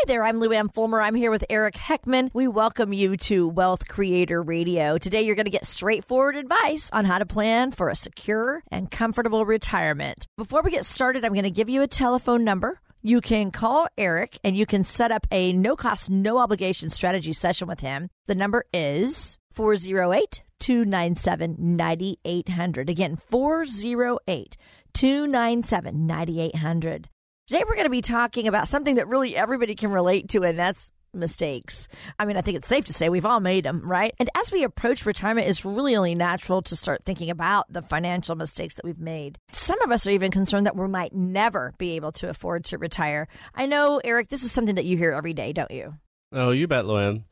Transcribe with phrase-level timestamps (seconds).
[0.00, 0.98] Hi there, I'm Lou Ann Fulmer.
[0.98, 2.30] I'm here with Eric Heckman.
[2.32, 4.96] We welcome you to Wealth Creator Radio.
[4.96, 8.90] Today, you're going to get straightforward advice on how to plan for a secure and
[8.90, 10.26] comfortable retirement.
[10.38, 12.80] Before we get started, I'm going to give you a telephone number.
[13.02, 17.34] You can call Eric and you can set up a no cost, no obligation strategy
[17.34, 18.08] session with him.
[18.26, 22.88] The number is 408 297 9800.
[22.88, 24.56] Again, 408
[24.94, 27.10] 297 9800.
[27.50, 30.56] Today, we're going to be talking about something that really everybody can relate to, and
[30.56, 31.88] that's mistakes.
[32.16, 34.14] I mean, I think it's safe to say we've all made them, right?
[34.20, 38.36] And as we approach retirement, it's really only natural to start thinking about the financial
[38.36, 39.36] mistakes that we've made.
[39.50, 42.78] Some of us are even concerned that we might never be able to afford to
[42.78, 43.26] retire.
[43.52, 45.94] I know, Eric, this is something that you hear every day, don't you?
[46.30, 47.24] Oh, you bet, Lou Ann.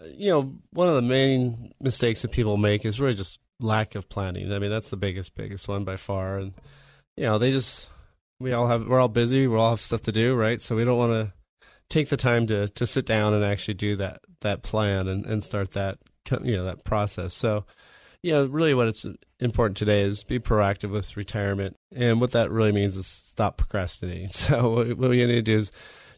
[0.00, 3.96] Uh, you know, one of the main mistakes that people make is really just lack
[3.96, 4.52] of planning.
[4.52, 6.38] I mean, that's the biggest, biggest one by far.
[6.38, 6.52] And,
[7.16, 7.88] you know, they just
[8.44, 10.60] we all have we're all busy we all have stuff to do right?
[10.60, 11.32] So we don't want to
[11.88, 15.42] take the time to to sit down and actually do that that plan and and
[15.42, 15.98] start that
[16.42, 17.34] you know that process.
[17.34, 17.64] So
[18.22, 19.06] you know really what it's
[19.40, 21.76] important today is be proactive with retirement.
[21.90, 24.28] And what that really means is stop procrastinating.
[24.32, 25.72] So what, we need to do is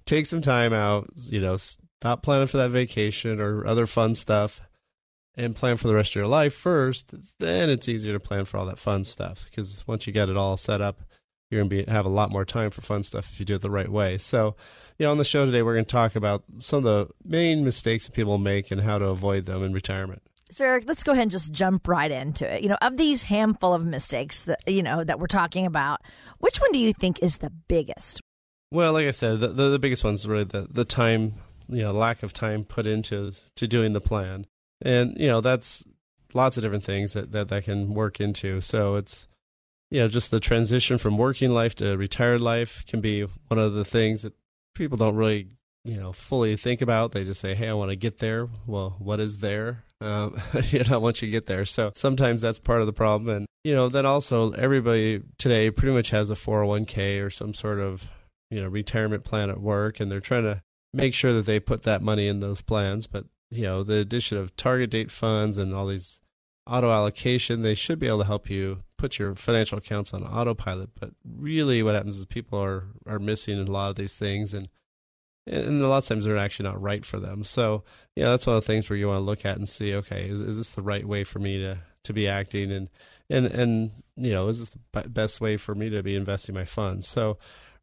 [0.05, 4.61] take some time out you know stop planning for that vacation or other fun stuff
[5.37, 7.15] and plan for the rest of your life first.
[7.39, 10.37] Then it's easier to plan for all that fun stuff because once you get it
[10.37, 11.03] all set up
[11.51, 13.55] you're going to be have a lot more time for fun stuff if you do
[13.55, 14.19] it the right way.
[14.19, 14.57] So,
[14.99, 17.65] you know, on the show today, we're going to talk about some of the main
[17.65, 20.23] mistakes that people make and how to avoid them in retirement.
[20.51, 22.63] So, Eric, let's go ahead and just jump right into it.
[22.63, 26.01] You know, of these handful of mistakes that you know that we're talking about,
[26.39, 28.21] which one do you think is the biggest?
[28.71, 31.35] Well, like I said, the the, the biggest one's really the the time,
[31.69, 34.47] you know, lack of time put into to doing the plan,
[34.83, 35.85] and you know that's
[36.35, 38.61] lots of different things that that, that can work into.
[38.61, 39.27] So it's
[39.91, 43.75] you know, just the transition from working life to retired life can be one of
[43.75, 44.35] the things that
[44.75, 45.49] people don't really,
[45.85, 47.13] you know, fully think about.
[47.13, 49.85] They just say, "Hey, I want to get there." Well, what is there?
[50.01, 51.65] Um, you know, once you get there.
[51.65, 55.95] So sometimes that's part of the problem, and you know, then also everybody today pretty
[55.95, 58.09] much has a 401k or some sort of
[58.51, 61.85] you know retirement plan at work, and they're trying to make sure that they put
[61.85, 63.07] that money in those plans.
[63.07, 66.19] But you know, the addition of target date funds and all these
[66.67, 70.91] auto allocation, they should be able to help you put your financial accounts on autopilot.
[70.99, 74.69] But really, what happens is people are are missing a lot of these things, and
[75.47, 77.45] and a lot of times they're actually not right for them.
[77.45, 77.85] So
[78.15, 80.29] yeah, that's one of the things where you want to look at and see, okay,
[80.29, 82.89] is is this the right way for me to to be acting, and
[83.31, 86.65] and and you know, is this the best way for me to be investing my
[86.65, 87.07] funds?
[87.07, 87.39] So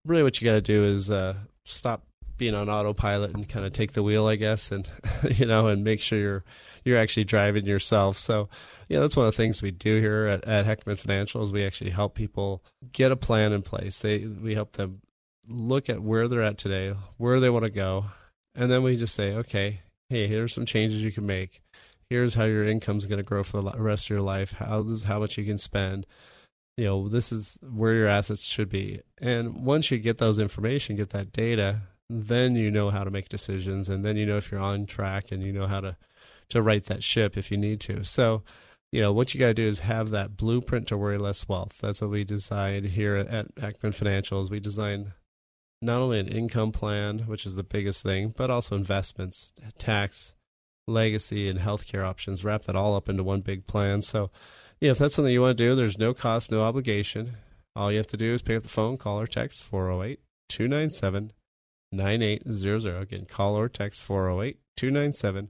[0.05, 2.05] really, what you got to do is uh, stop
[2.43, 4.85] being on autopilot and kind of take the wheel, I guess, and
[5.31, 6.43] you know, and make sure you're
[6.83, 8.17] you're actually driving yourself.
[8.17, 8.49] So,
[8.89, 11.65] yeah, that's one of the things we do here at, at Heckman Financial is we
[11.65, 12.61] actually help people
[12.91, 13.99] get a plan in place.
[13.99, 14.99] They we help them
[15.47, 18.07] look at where they're at today, where they want to go,
[18.55, 19.79] and then we just say, okay,
[20.09, 21.61] hey, here's some changes you can make.
[22.09, 24.51] Here's how your income's going to grow for the rest of your life.
[24.51, 26.05] How this is how much you can spend
[26.75, 30.95] you know this is where your assets should be and once you get those information
[30.95, 31.83] get that data
[32.21, 35.31] then you know how to make decisions and then you know if you're on track
[35.31, 35.97] and you know how to
[36.49, 38.03] to right that ship if you need to.
[38.03, 38.43] So,
[38.91, 41.77] you know, what you got to do is have that blueprint to worry less wealth.
[41.81, 44.49] That's what we designed here at Heckman Financials.
[44.49, 45.11] We designed
[45.81, 50.33] not only an income plan, which is the biggest thing, but also investments, tax,
[50.87, 52.43] legacy, and healthcare options.
[52.43, 54.01] Wrap that all up into one big plan.
[54.01, 54.29] So,
[54.79, 57.37] yeah, if that's something you want to do, there's no cost, no obligation.
[57.75, 60.19] All you have to do is pick up the phone, call or text 408
[60.49, 61.31] 297
[61.93, 63.01] 9800.
[63.01, 65.49] Again, call or text 408 297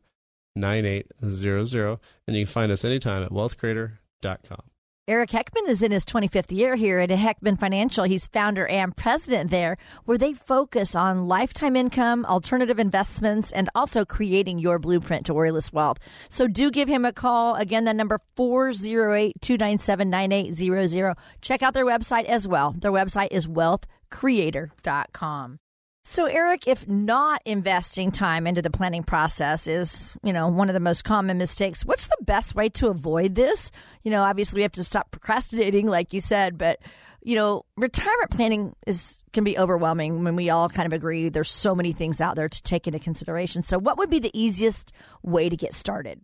[0.56, 2.00] 9800.
[2.28, 4.70] And you can find us anytime at wealthcreator.com.
[5.06, 8.06] Eric Heckman is in his 25th year here at Heckman Financial.
[8.06, 9.76] He's founder and president there,
[10.06, 15.74] where they focus on lifetime income, alternative investments, and also creating your blueprint to worryless
[15.74, 15.98] wealth.
[16.30, 17.56] So do give him a call.
[17.56, 21.18] Again, the number 408 297 9800.
[21.42, 22.74] Check out their website as well.
[22.78, 25.60] Their website is wealthcreator.com.
[26.06, 30.74] So, Eric, if not investing time into the planning process is, you know, one of
[30.74, 33.72] the most common mistakes, what's the best way to avoid this?
[34.04, 36.80] You know, obviously we have to stop procrastinating, like you said, but
[37.26, 41.50] you know, retirement planning is can be overwhelming when we all kind of agree there's
[41.50, 43.64] so many things out there to take into consideration.
[43.64, 44.92] So, what would be the easiest
[45.24, 46.20] way to get started?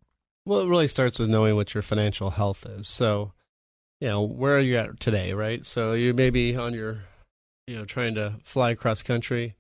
[0.46, 2.90] Well, it really starts with knowing what your financial health is.
[2.90, 3.32] So,
[4.02, 5.66] you know, where are you at today, right?
[5.66, 7.04] So, you may be on your,
[7.66, 9.56] you know, trying to fly across country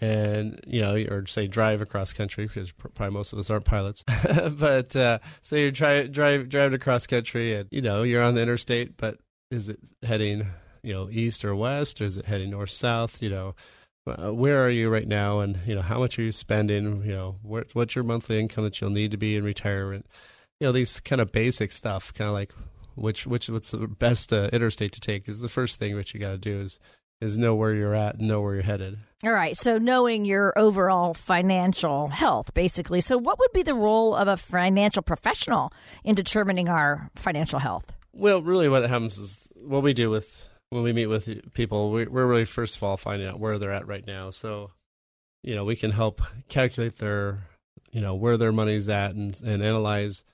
[0.00, 4.02] and you know, or say drive across country because probably most of us aren't pilots.
[4.52, 8.42] but uh, so you're try, drive driving across country, and you know you're on the
[8.42, 9.18] interstate, but
[9.50, 10.46] is it heading
[10.82, 13.22] you know east or west, or is it heading north south?
[13.22, 13.54] You know,
[14.06, 17.04] uh, where are you right now, and you know how much are you spending?
[17.04, 20.06] You know, what's your monthly income that you'll need to be in retirement?
[20.60, 22.52] You know, these kind of basic stuff, kind of like
[22.94, 26.20] which which what's the best uh, interstate to take is the first thing which you
[26.20, 26.78] got to do is
[27.20, 28.98] is know where you're at and know where you're headed.
[29.24, 29.56] All right.
[29.56, 33.00] So knowing your overall financial health, basically.
[33.00, 35.72] So what would be the role of a financial professional
[36.04, 37.92] in determining our financial health?
[38.12, 42.06] Well, really, what happens is what we do with when we meet with people, we,
[42.06, 44.30] we're really first of all finding out where they're at right now.
[44.30, 44.72] So,
[45.42, 47.46] you know, we can help calculate their,
[47.92, 50.24] you know, where their money's at and and analyze,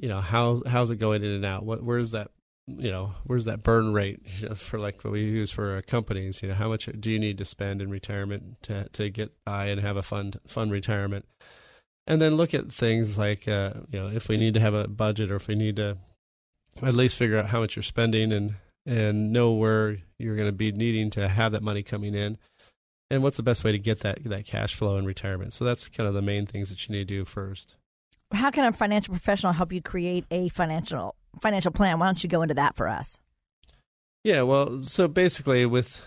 [0.00, 1.64] you know, how how's it going in and out.
[1.64, 2.30] What where's that
[2.68, 4.20] you know, where's that burn rate
[4.56, 6.42] for like what we use for companies?
[6.42, 9.66] You know, how much do you need to spend in retirement to to get by
[9.66, 11.26] and have a fun fun retirement?
[12.06, 14.88] And then look at things like uh, you know, if we need to have a
[14.88, 15.96] budget or if we need to
[16.82, 18.54] at least figure out how much you're spending and
[18.86, 22.38] and know where you're going to be needing to have that money coming in
[23.10, 25.52] and what's the best way to get that that cash flow in retirement.
[25.52, 27.76] So that's kind of the main things that you need to do first.
[28.32, 31.98] How can a financial professional help you create a financial financial plan.
[31.98, 33.18] Why don't you go into that for us?
[34.24, 36.04] Yeah, well, so basically, with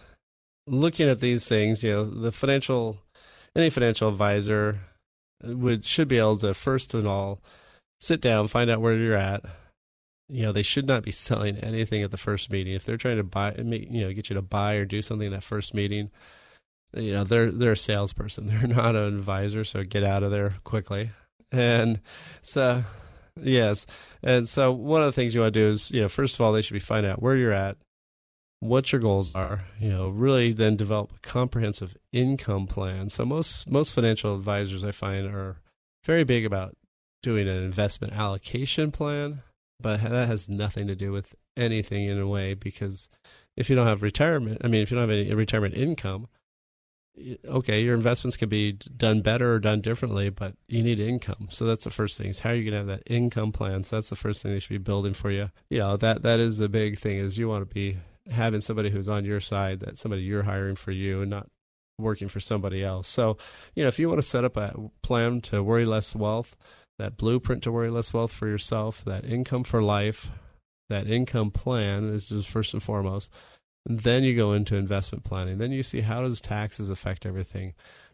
[0.68, 2.98] looking at these things, you know, the financial,
[3.56, 4.80] any financial advisor
[5.44, 7.40] would should be able to first and all
[8.00, 9.44] sit down, find out where you're at.
[10.30, 12.74] You know, they should not be selling anything at the first meeting.
[12.74, 15.34] If they're trying to buy, you know, get you to buy or do something in
[15.34, 16.12] that first meeting,
[16.94, 18.48] you know, they're they're a salesperson.
[18.48, 21.12] They're not an advisor, so get out of there quickly.
[21.52, 22.02] And
[22.42, 22.84] so
[23.40, 23.86] Yes.
[24.22, 26.42] And so one of the things you want to do is, you know, first of
[26.42, 27.78] all, they should be find out where you're at,
[28.60, 33.10] what your goals are, you know, really then develop a comprehensive income plan.
[33.10, 35.58] So most most financial advisors I find are
[36.06, 36.76] very big about
[37.24, 39.42] doing an investment allocation plan,
[39.80, 43.10] but that has nothing to do with anything in a way because
[43.58, 46.28] if you don't have retirement, I mean, if you don't have any retirement income,
[47.46, 51.48] okay, your investments can be done better or done differently, but you need income.
[51.50, 52.28] So that's the first thing.
[52.28, 53.84] Is how are you going to have that income plan?
[53.84, 55.52] So that's the first thing they should be building for you.
[55.70, 57.18] You know that that is the big thing.
[57.18, 57.98] Is you want to be
[58.30, 61.48] having somebody who's on your side, that somebody you're hiring for you, and not
[61.98, 63.08] working for somebody else.
[63.08, 63.38] So
[63.76, 64.74] you know if you want to set up a
[65.04, 66.56] plan to worry less wealth,
[66.98, 70.30] that blueprint to worry less wealth for yourself, that income for life,
[70.90, 73.32] that income plan is just first and foremost
[73.86, 75.58] then you go into investment planning.
[75.58, 77.74] Then you see how does taxes affect everything.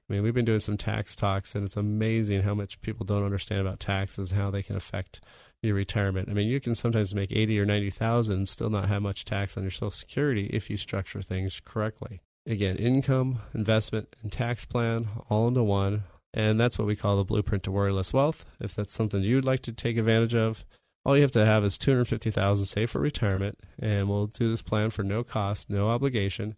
[0.09, 3.25] I mean, we've been doing some tax talks, and it's amazing how much people don't
[3.25, 5.19] understand about taxes, and how they can affect
[5.61, 6.29] your retirement.
[6.29, 9.25] I mean, you can sometimes make eighty or ninety thousand, and still not have much
[9.25, 12.21] tax on your Social Security if you structure things correctly.
[12.45, 16.03] Again, income, investment, and tax plan all into one,
[16.33, 18.45] and that's what we call the blueprint to worry less wealth.
[18.61, 20.63] If that's something you'd like to take advantage of,
[21.07, 24.89] all you have to have is 250,000 saved for retirement and we'll do this plan
[24.89, 26.53] for no cost, no obligation,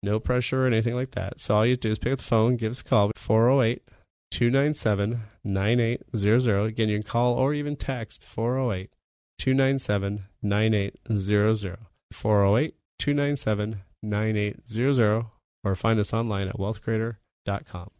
[0.00, 1.40] no pressure or anything like that.
[1.40, 3.82] So all you do is pick up the phone, give us a call 408
[4.30, 6.64] 297 9800.
[6.66, 8.90] Again, you can call or even text 408
[9.40, 11.78] 297 9800.
[12.12, 15.26] 408 297 9800
[15.64, 17.90] or find us online at wealthcreator.com.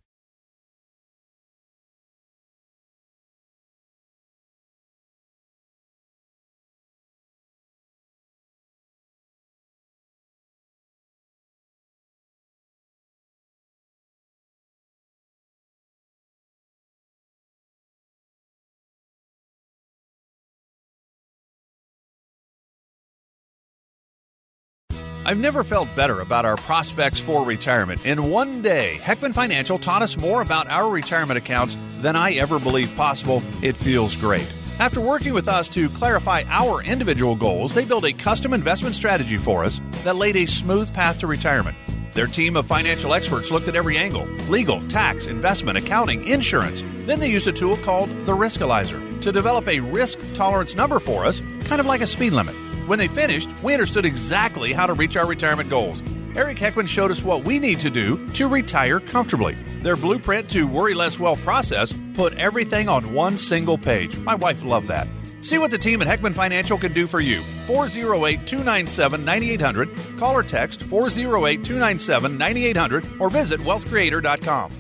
[25.26, 28.06] I've never felt better about our prospects for retirement.
[28.06, 32.58] In one day, Heckman Financial taught us more about our retirement accounts than I ever
[32.58, 33.42] believed possible.
[33.62, 34.50] It feels great.
[34.78, 39.36] After working with us to clarify our individual goals, they built a custom investment strategy
[39.36, 41.76] for us that laid a smooth path to retirement.
[42.14, 46.82] Their team of financial experts looked at every angle legal, tax, investment, accounting, insurance.
[47.04, 51.26] Then they used a tool called the Riskalyzer to develop a risk tolerance number for
[51.26, 52.56] us, kind of like a speed limit.
[52.90, 56.02] When they finished, we understood exactly how to reach our retirement goals.
[56.34, 59.54] Eric Heckman showed us what we need to do to retire comfortably.
[59.80, 64.16] Their blueprint to worry less wealth process put everything on one single page.
[64.18, 65.06] My wife loved that.
[65.40, 67.42] See what the team at Heckman Financial can do for you.
[67.68, 70.18] 408 297 9800.
[70.18, 74.72] Call or text 408 297 9800 or visit wealthcreator.com.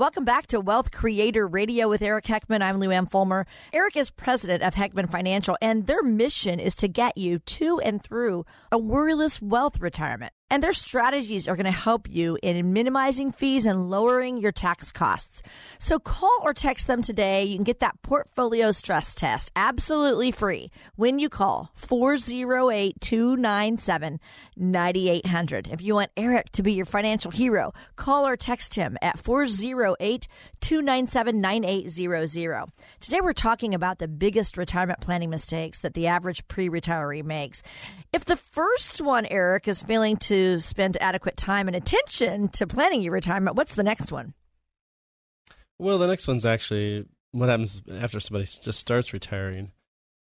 [0.00, 2.62] Welcome back to Wealth Creator Radio with Eric Heckman.
[2.62, 3.46] I'm Lou Ann Fulmer.
[3.70, 8.02] Eric is president of Heckman Financial, and their mission is to get you to and
[8.02, 10.32] through a worryless wealth retirement.
[10.52, 14.90] And their strategies are going to help you in minimizing fees and lowering your tax
[14.90, 15.42] costs.
[15.78, 17.44] So call or text them today.
[17.44, 24.18] You can get that portfolio stress test absolutely free when you call 408 297
[24.56, 25.68] 9800.
[25.68, 30.26] If you want Eric to be your financial hero, call or text him at 408
[30.60, 32.64] 297 9800.
[32.98, 37.62] Today we're talking about the biggest retirement planning mistakes that the average pre retiree makes.
[38.12, 43.02] If the first one, Eric, is failing to spend adequate time and attention to planning
[43.02, 44.34] your retirement, what's the next one?
[45.78, 49.72] Well, the next one's actually what happens after somebody just starts retiring.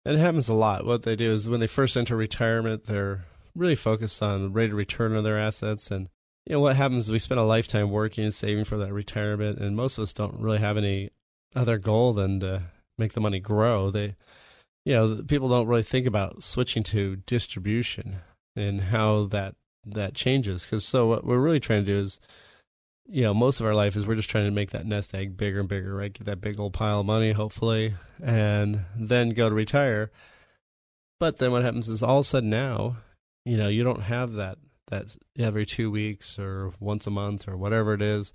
[0.05, 0.85] And it happens a lot.
[0.85, 4.77] What they do is when they first enter retirement, they're really focused on rate of
[4.77, 5.91] return on their assets.
[5.91, 6.09] And
[6.45, 9.59] you know what happens is we spend a lifetime working and saving for that retirement,
[9.59, 11.09] and most of us don't really have any
[11.55, 12.63] other goal than to
[12.97, 13.91] make the money grow.
[13.91, 14.15] They,
[14.85, 18.21] you know, people don't really think about switching to distribution
[18.55, 19.55] and how that
[19.85, 20.63] that changes.
[20.63, 22.19] Because so what we're really trying to do is,
[23.07, 25.35] you know, most of our life is we're just trying to make that nest egg
[25.35, 26.13] bigger and bigger, right?
[26.13, 30.11] Get that big old pile of money, hopefully, and then go to retire.
[31.19, 32.97] But then what happens is all of a sudden now,
[33.45, 34.57] you know, you don't have that
[34.89, 38.33] that every two weeks or once a month or whatever it is,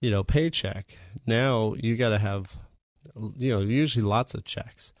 [0.00, 0.96] you know, paycheck.
[1.26, 2.56] Now you got to have,
[3.36, 4.92] you know, usually lots of checks.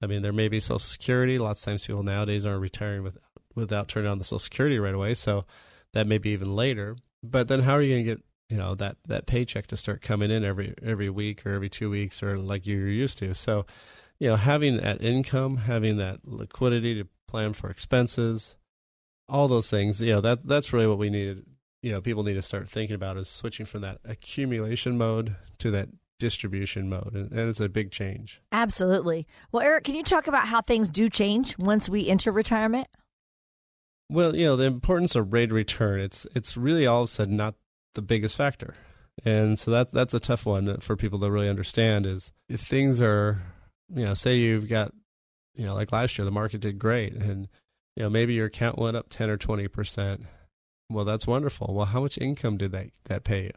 [0.00, 1.38] I mean, there may be Social Security.
[1.38, 3.18] Lots of times people nowadays aren't retiring with
[3.58, 5.14] without turning on the Social Security right away.
[5.14, 5.44] So
[5.92, 6.96] that may be even later.
[7.22, 10.00] But then how are you going to get you know that that paycheck to start
[10.00, 13.34] coming in every every week or every two weeks or like you're used to?
[13.34, 13.66] So
[14.18, 18.56] you know having that income, having that liquidity to plan for expenses,
[19.28, 20.00] all those things.
[20.00, 21.42] You know that that's really what we need.
[21.82, 25.70] You know, people need to start thinking about is switching from that accumulation mode to
[25.70, 25.88] that
[26.18, 30.60] distribution mode and, it's a big change absolutely well eric can you talk about how
[30.60, 32.88] things do change once we enter retirement
[34.10, 37.36] well, you know, the importance of rate return, it's it's really all of a sudden
[37.36, 37.54] not
[37.94, 38.74] the biggest factor.
[39.24, 43.02] And so that's that's a tough one for people to really understand is if things
[43.02, 43.42] are,
[43.94, 44.92] you know, say you've got,
[45.54, 47.48] you know, like last year the market did great and
[47.96, 50.24] you know, maybe your account went up 10 or 20%.
[50.88, 51.74] Well, that's wonderful.
[51.74, 53.52] Well, how much income did that that pay you?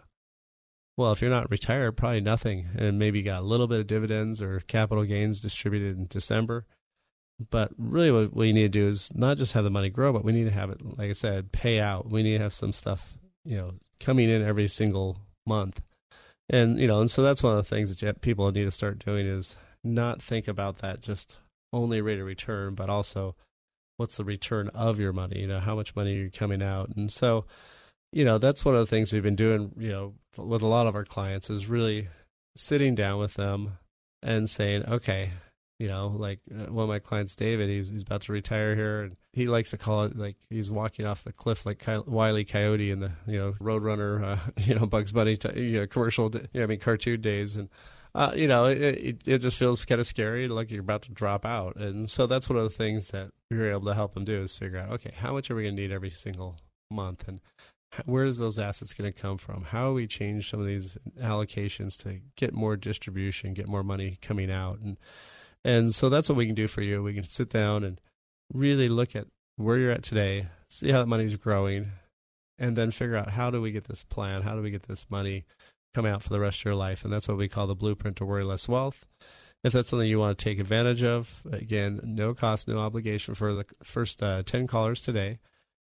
[0.97, 3.87] Well, if you're not retired, probably nothing and maybe you got a little bit of
[3.87, 6.65] dividends or capital gains distributed in December
[7.49, 10.23] but really, what we need to do is not just have the money grow, but
[10.23, 12.09] we need to have it, like I said, pay out.
[12.09, 15.81] We need to have some stuff, you know, coming in every single month.
[16.49, 19.03] And, you know, and so that's one of the things that people need to start
[19.03, 21.37] doing is not think about that just
[21.73, 23.35] only rate of return, but also
[23.97, 25.39] what's the return of your money?
[25.39, 26.89] You know, how much money are you coming out?
[26.95, 27.45] And so,
[28.11, 30.87] you know, that's one of the things we've been doing, you know, with a lot
[30.87, 32.09] of our clients is really
[32.55, 33.77] sitting down with them
[34.21, 35.31] and saying, okay,
[35.81, 39.01] you know, like uh, one of my clients, David, he's he's about to retire here,
[39.01, 42.45] and he likes to call it like he's walking off the cliff, like Ky- Wiley
[42.45, 46.29] Coyote in the you know Roadrunner, uh, you know Bugs Bunny, t- you know, commercial,
[46.35, 47.67] you know, I mean cartoon days, and
[48.13, 51.11] uh, you know, it, it, it just feels kind of scary, like you're about to
[51.11, 54.23] drop out, and so that's one of the things that we're able to help them
[54.23, 56.59] do is figure out, okay, how much are we going to need every single
[56.91, 57.39] month, and
[58.05, 59.63] where is those assets going to come from?
[59.63, 64.19] How do we change some of these allocations to get more distribution, get more money
[64.21, 64.99] coming out, and
[65.63, 67.03] and so that's what we can do for you.
[67.03, 67.99] We can sit down and
[68.53, 69.27] really look at
[69.57, 71.91] where you're at today, see how that money's growing,
[72.57, 75.05] and then figure out how do we get this plan, how do we get this
[75.09, 75.45] money
[75.93, 77.03] come out for the rest of your life.
[77.03, 79.05] And that's what we call the blueprint to worry less wealth.
[79.63, 83.53] If that's something you want to take advantage of, again, no cost, no obligation for
[83.53, 85.39] the first uh, 10 callers today.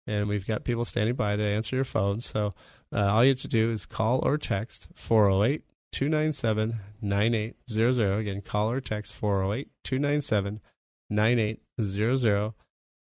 [0.06, 2.20] And we've got people standing by to answer your phone.
[2.20, 2.54] So
[2.92, 5.62] uh, all you have to do is call or text 408
[5.96, 8.18] 297 9800.
[8.18, 10.60] Again, call or text 408 297
[11.08, 12.52] 9800.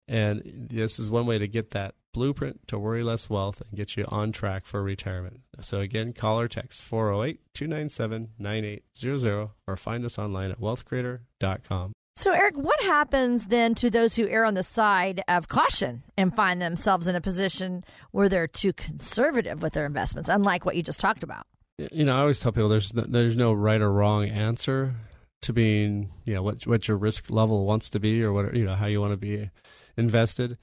[0.07, 3.97] And this is one way to get that blueprint to worry less wealth and get
[3.97, 5.41] you on track for retirement.
[5.63, 11.95] So again, call or text 408-297-9800 or find us online at wealthcreator.com.
[12.17, 16.37] So, Eric, what happens then to those who err on the side of caution and
[16.37, 20.83] find themselves in a position where they're too conservative with their investments, unlike what you
[20.83, 21.47] just talked about?
[21.79, 24.95] You know, I always tell people there's there's no right or wrong answer
[25.43, 28.65] to being, you know, what what your risk level wants to be or what you
[28.65, 29.51] know how you want to be
[29.97, 30.57] invested.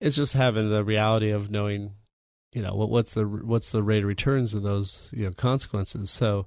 [0.00, 1.92] It's just having the reality of knowing,
[2.52, 6.10] you know, what what's the what's the rate of returns of those you know consequences.
[6.10, 6.46] So,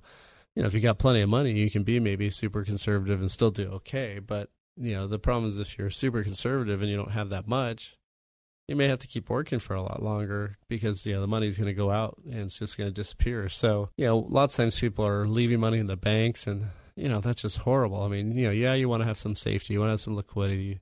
[0.55, 3.31] you know, if you got plenty of money, you can be maybe super conservative and
[3.31, 4.19] still do okay.
[4.19, 7.47] But you know, the problem is if you're super conservative and you don't have that
[7.47, 7.97] much,
[8.69, 11.57] you may have to keep working for a lot longer because you know the money's
[11.57, 13.49] going to go out and it's just going to disappear.
[13.49, 17.09] So you know, lots of times people are leaving money in the banks, and you
[17.09, 18.03] know that's just horrible.
[18.03, 20.01] I mean, you know, yeah, you want to have some safety, you want to have
[20.01, 20.81] some liquidity,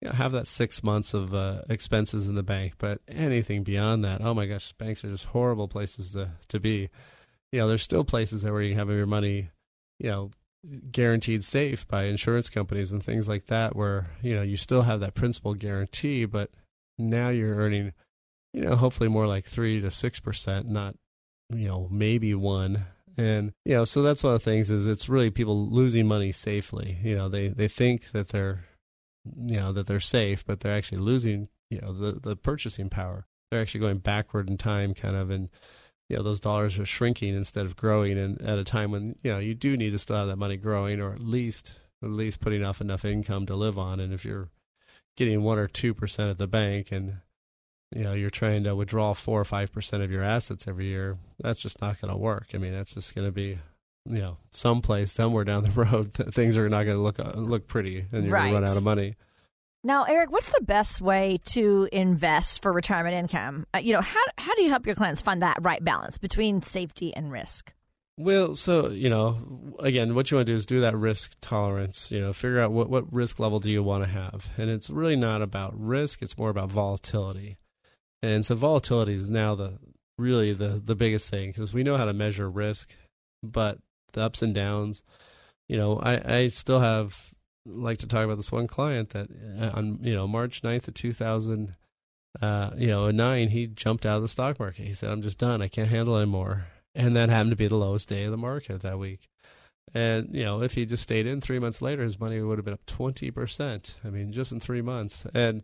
[0.00, 2.74] you know, have that six months of uh, expenses in the bank.
[2.78, 6.90] But anything beyond that, oh my gosh, banks are just horrible places to to be.
[7.50, 9.50] You know, there's still places that where you can have your money,
[9.98, 10.30] you know,
[10.92, 15.00] guaranteed safe by insurance companies and things like that, where you know you still have
[15.00, 16.50] that principal guarantee, but
[16.98, 17.92] now you're earning,
[18.52, 20.94] you know, hopefully more like three to six percent, not
[21.50, 22.86] you know maybe one
[23.16, 26.32] and you know so that's one of the things is it's really people losing money
[26.32, 28.64] safely you know they they think that they're
[29.36, 33.26] you know that they're safe, but they're actually losing you know the the purchasing power.
[33.50, 35.48] They're actually going backward in time, kind of, and
[36.08, 38.18] you know those dollars are shrinking instead of growing.
[38.18, 40.56] And at a time when you know you do need to still have that money
[40.56, 44.00] growing, or at least at least putting off enough income to live on.
[44.00, 44.48] And if you're
[45.16, 47.18] getting one or two percent at the bank, and
[47.94, 51.18] you know you're trying to withdraw four or five percent of your assets every year,
[51.40, 52.48] that's just not going to work.
[52.54, 53.58] I mean, that's just going to be
[54.08, 57.32] you know, someplace somewhere down the road, th- things are not going to look uh,
[57.34, 58.50] look pretty, and you're right.
[58.50, 59.16] going to run out of money.
[59.84, 63.66] Now, Eric, what's the best way to invest for retirement income?
[63.74, 66.62] Uh, you know, how how do you help your clients find that right balance between
[66.62, 67.72] safety and risk?
[68.18, 72.10] Well, so you know, again, what you want to do is do that risk tolerance.
[72.10, 74.88] You know, figure out what what risk level do you want to have, and it's
[74.88, 77.58] really not about risk; it's more about volatility.
[78.22, 79.78] And so, volatility is now the
[80.16, 82.94] really the the biggest thing because we know how to measure risk,
[83.42, 83.78] but
[84.12, 85.02] the ups and downs.
[85.68, 87.34] You know, I, I still have
[87.66, 89.28] like to talk about this one client that
[89.60, 91.74] uh, on you know March 9th of 2000
[92.40, 94.86] uh, you know, nine, he jumped out of the stock market.
[94.86, 95.62] He said, I'm just done.
[95.62, 96.66] I can't handle anymore.
[96.96, 99.28] And that happened to be the lowest day of the market that week.
[99.94, 102.64] And, you know, if he just stayed in three months later, his money would have
[102.64, 103.94] been up 20%.
[104.04, 105.24] I mean, just in three months.
[105.32, 105.62] And,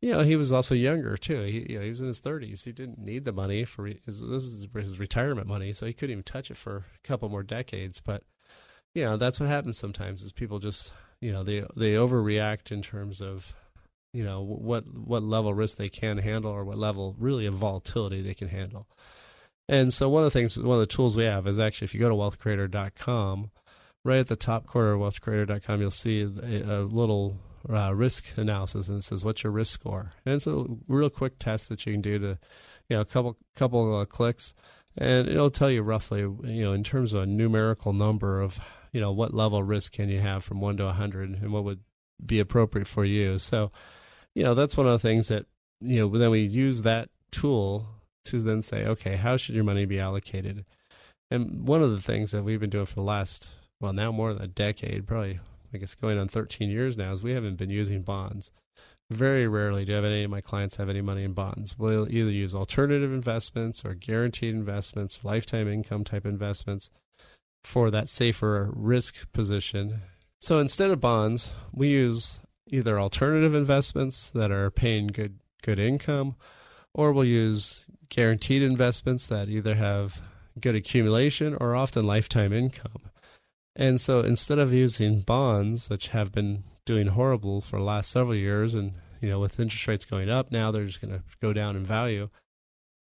[0.00, 1.42] you know, he was also younger too.
[1.42, 2.64] He, you know, he was in his 30s.
[2.64, 6.12] He didn't need the money for his, this is his retirement money, so he couldn't
[6.12, 8.00] even touch it for a couple more decades.
[8.00, 8.22] But
[8.94, 12.82] you know, that's what happens sometimes is people just you know they they overreact in
[12.82, 13.54] terms of
[14.12, 18.22] you know what what level risk they can handle or what level really of volatility
[18.22, 18.86] they can handle.
[19.68, 21.94] And so one of the things, one of the tools we have is actually if
[21.94, 23.50] you go to wealthcreator.com,
[24.04, 27.38] right at the top corner of wealthcreator.com, you'll see a, a little
[27.72, 31.38] uh, risk analysis, and it says what's your risk score, and it's a real quick
[31.38, 32.38] test that you can do to,
[32.88, 34.52] you know, a couple couple uh, clicks,
[34.98, 38.60] and it'll tell you roughly, you know, in terms of a numerical number of,
[38.92, 41.52] you know, what level of risk can you have from one to a hundred, and
[41.52, 41.80] what would
[42.24, 43.38] be appropriate for you.
[43.38, 43.72] So,
[44.34, 45.46] you know, that's one of the things that
[45.80, 46.18] you know.
[46.18, 47.86] Then we use that tool
[48.24, 50.64] to then say, okay, how should your money be allocated?
[51.30, 53.48] And one of the things that we've been doing for the last,
[53.80, 55.40] well, now more than a decade, probably
[55.72, 58.52] I guess going on 13 years now, is we haven't been using bonds.
[59.10, 61.78] Very rarely do any of my clients have any money in bonds.
[61.78, 66.90] We'll either use alternative investments or guaranteed investments, lifetime income type investments
[67.64, 70.02] for that safer risk position.
[70.40, 76.36] So instead of bonds, we use either alternative investments that are paying good good income,
[76.94, 80.20] or we'll use guaranteed investments that either have
[80.60, 83.10] good accumulation or often lifetime income.
[83.76, 88.36] And so instead of using bonds, which have been doing horrible for the last several
[88.36, 91.52] years, and you know, with interest rates going up now, they're just going to go
[91.52, 92.28] down in value.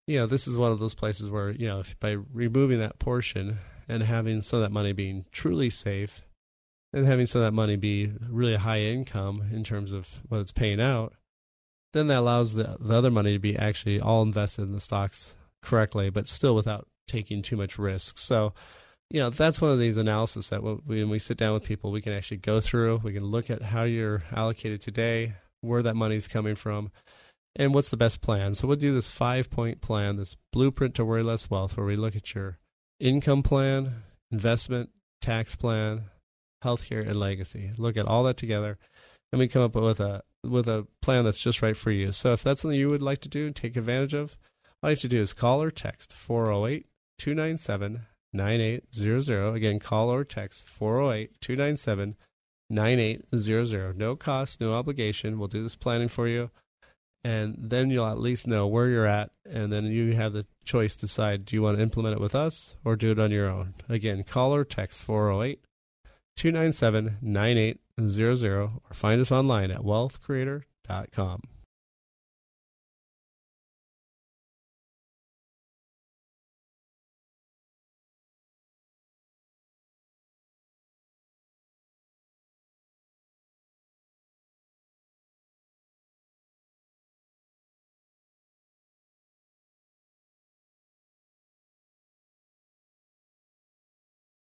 [0.08, 3.00] You know, this is one of those places where you know, if by removing that
[3.00, 3.58] portion
[3.90, 6.24] and having some of that money being truly safe,
[6.94, 10.52] and having some of that money be really high income in terms of what it's
[10.52, 11.14] paying out,
[11.94, 15.34] then that allows the the other money to be actually all invested in the stocks
[15.62, 18.18] correctly, but still without taking too much risk.
[18.18, 18.54] So
[19.10, 22.02] you know that's one of these analysis that when we sit down with people we
[22.02, 23.02] can actually go through.
[23.04, 26.92] We can look at how you're allocated today where that money's coming from
[27.56, 28.56] and what's the best plan.
[28.56, 31.96] So we'll do this five point plan this blueprint to worry less wealth where we
[31.96, 32.58] look at your
[33.00, 34.90] income plan investment
[35.22, 36.06] tax plan
[36.64, 37.72] healthcare and legacy.
[37.78, 38.80] Look at all that together
[39.32, 42.12] and we come up with a with a plan that's just right for you.
[42.12, 44.38] So if that's something you would like to do and take advantage of,
[44.82, 49.54] all you have to do is call or text 408 297 9800.
[49.54, 52.16] Again, call or text 408 297
[52.70, 53.98] 9800.
[53.98, 55.38] No cost, no obligation.
[55.38, 56.50] We'll do this planning for you.
[57.24, 59.32] And then you'll at least know where you're at.
[59.50, 62.36] And then you have the choice to decide do you want to implement it with
[62.36, 63.76] us or do it on your own?
[63.88, 65.64] Again, call or text 408
[66.36, 67.83] 297 9800
[68.90, 71.42] or find us online at wealthcreator.com.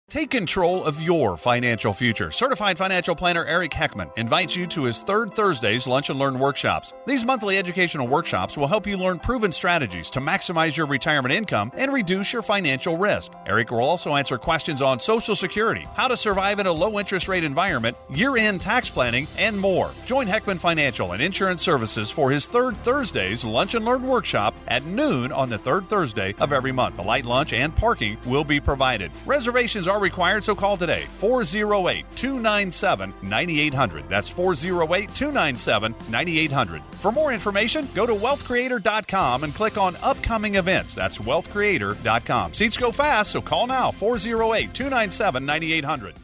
[0.10, 2.32] Take control of your financial future.
[2.32, 6.94] Certified financial planner Eric Heckman invites you to his third Thursday's Lunch and Learn workshops.
[7.06, 11.74] These monthly educational workshops will help you learn proven strategies to maximize your retirement income
[11.76, 13.34] and reduce your financial risk.
[13.46, 17.28] Eric will also answer questions on Social Security, how to survive in a low interest
[17.28, 19.92] rate environment, year end tax planning, and more.
[20.06, 24.86] Join Heckman Financial and Insurance Services for his third Thursday's Lunch and Learn workshop at
[24.86, 26.98] noon on the third Thursday of every month.
[26.98, 29.12] A light lunch and parking will be provided.
[29.26, 34.10] Reservations are required, so call today 408 297 9800.
[34.10, 36.82] That's 408 297 9800.
[36.82, 40.96] For more information, go to wealthcreator.com and click on upcoming events.
[40.96, 42.54] That's wealthcreator.com.
[42.54, 46.16] Seats go fast, so call now 408 297 9800.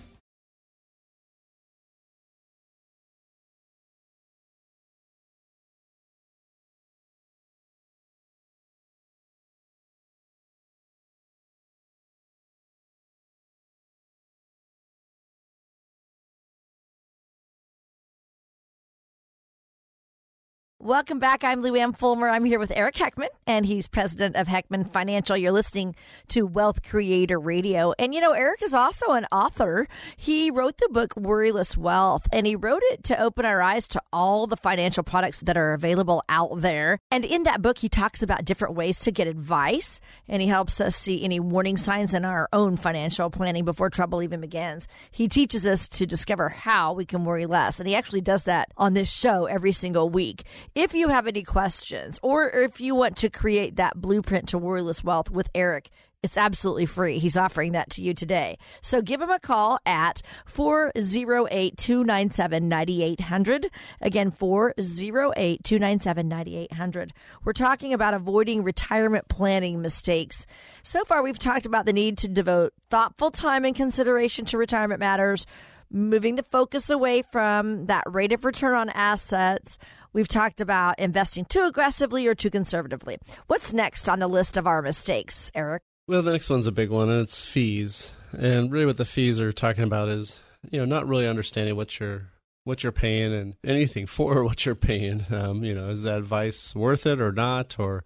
[20.83, 21.45] Welcome back.
[21.45, 22.27] I'm Lou Ann Fulmer.
[22.27, 25.37] I'm here with Eric Heckman, and he's president of Heckman Financial.
[25.37, 25.95] You're listening
[26.27, 27.93] to Wealth Creator Radio.
[27.97, 29.87] And you know, Eric is also an author.
[30.17, 34.01] He wrote the book Worryless Wealth, and he wrote it to open our eyes to
[34.11, 36.99] all the financial products that are available out there.
[37.09, 40.81] And in that book, he talks about different ways to get advice, and he helps
[40.81, 44.89] us see any warning signs in our own financial planning before trouble even begins.
[45.11, 48.67] He teaches us to discover how we can worry less, and he actually does that
[48.75, 50.43] on this show every single week.
[50.75, 55.03] If you have any questions or if you want to create that blueprint to worryless
[55.03, 55.91] wealth with Eric,
[56.23, 57.19] it's absolutely free.
[57.19, 58.57] He's offering that to you today.
[58.81, 63.69] So give him a call at 408 297 9800.
[64.01, 67.13] Again, 408 297 9800.
[67.43, 70.47] We're talking about avoiding retirement planning mistakes.
[70.81, 75.01] So far, we've talked about the need to devote thoughtful time and consideration to retirement
[75.01, 75.45] matters,
[75.93, 79.77] moving the focus away from that rate of return on assets
[80.13, 83.17] We've talked about investing too aggressively or too conservatively.
[83.47, 85.81] What's next on the list of our mistakes, Eric?
[86.07, 88.11] Well, the next one's a big one, and it's fees.
[88.31, 91.99] And really, what the fees are talking about is, you know, not really understanding what
[91.99, 92.29] you're
[92.63, 95.25] what you're paying and anything for what you're paying.
[95.31, 98.03] Um, you know, is that advice worth it or not, or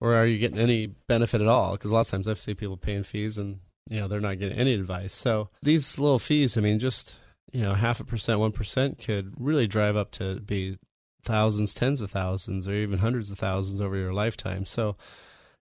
[0.00, 1.72] or are you getting any benefit at all?
[1.72, 4.40] Because a lot of times I've seen people paying fees and you know they're not
[4.40, 5.14] getting any advice.
[5.14, 7.14] So these little fees, I mean, just
[7.52, 10.78] you know, half a percent, one percent could really drive up to be
[11.24, 14.64] thousands, tens of thousands, or even hundreds of thousands over your lifetime.
[14.64, 14.96] So,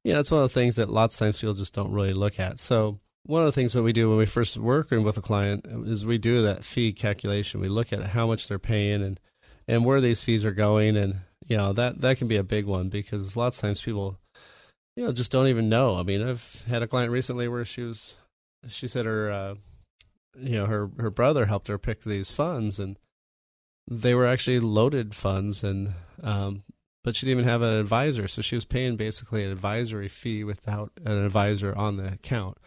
[0.04, 2.40] yeah, that's one of the things that lots of times people just don't really look
[2.40, 2.60] at.
[2.60, 5.66] So, one of the things that we do when we first work with a client
[5.86, 7.62] is we do that fee calculation.
[7.62, 9.20] We look at how much they're paying and
[9.68, 12.66] and where these fees are going, and you know that that can be a big
[12.66, 14.18] one because lots of times people,
[14.96, 15.96] you know, just don't even know.
[15.96, 18.16] I mean, I've had a client recently where she was,
[18.68, 19.56] she said her, uh,
[20.38, 22.98] you know, her her brother helped her pick these funds, and
[23.88, 26.64] they were actually loaded funds and um,
[27.04, 30.44] but she didn't even have an advisor so she was paying basically an advisory fee
[30.44, 32.58] without an advisor on the account.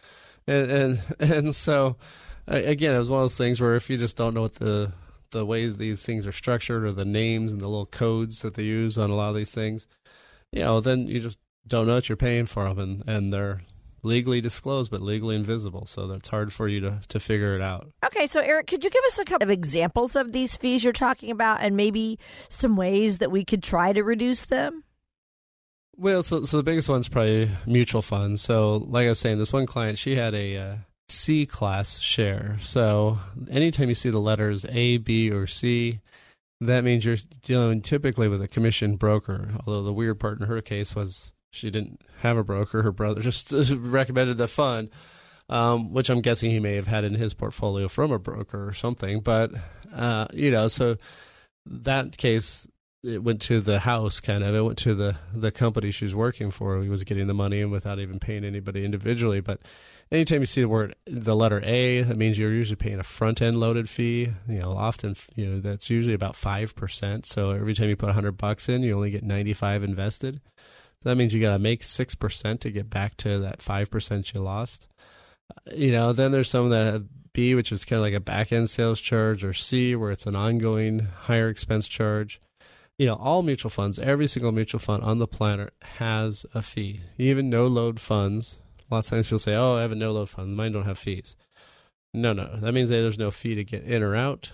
[0.47, 1.97] And and, and so
[2.47, 4.93] again it was one of those things where if you just don't know what the
[5.31, 8.63] the ways these things are structured or the names and the little codes that they
[8.63, 9.89] use on a lot of these things
[10.53, 13.63] you know then you just don't know what you're paying for them and and they're
[14.05, 15.87] legally disclosed but legally invisible.
[15.87, 17.91] So that's hard for you to, to figure it out.
[18.05, 20.93] Okay so eric could you give us a couple of examples of these fees you're
[20.93, 24.85] talking about and maybe some ways that we could try to reduce them?
[25.97, 28.43] Well so, so the biggest one's probably mutual funds.
[28.43, 30.77] So like i was saying this one client she had a uh,
[31.09, 32.57] C class share.
[32.61, 33.19] So
[33.51, 36.01] anytime you see the letters a b or c
[36.61, 40.61] that means you're dealing typically with a commission broker although the weird part in her
[40.61, 42.83] case was she didn't have a broker.
[42.83, 44.91] Her brother just recommended the fund,
[45.49, 48.73] um, which I'm guessing he may have had in his portfolio from a broker or
[48.73, 49.21] something.
[49.21, 49.53] But
[49.95, 50.97] uh, you know, so
[51.67, 52.67] that case,
[53.03, 54.55] it went to the house kind of.
[54.55, 56.83] It went to the the company she was working for.
[56.83, 59.41] He was getting the money without even paying anybody individually.
[59.41, 59.61] But
[60.11, 63.43] anytime you see the word the letter A, that means you're usually paying a front
[63.43, 64.31] end loaded fee.
[64.49, 67.27] You know, often you know that's usually about five percent.
[67.27, 70.41] So every time you put a hundred bucks in, you only get ninety five invested.
[71.05, 73.91] So that means you got to make six percent to get back to that five
[73.91, 74.89] percent you lost.
[75.51, 78.53] Uh, you know, then there's some that B, which is kind of like a back
[78.53, 82.41] end sales charge, or C, where it's an ongoing higher expense charge
[82.99, 87.01] you know, all mutual funds, every single mutual fund on the planet has a fee.
[87.19, 88.59] Even no load funds.
[88.91, 90.57] A lot of times people say, "Oh, I have a no load fund.
[90.57, 91.37] Mine don't have fees."
[92.13, 94.53] No, no, that means that there's no fee to get in or out.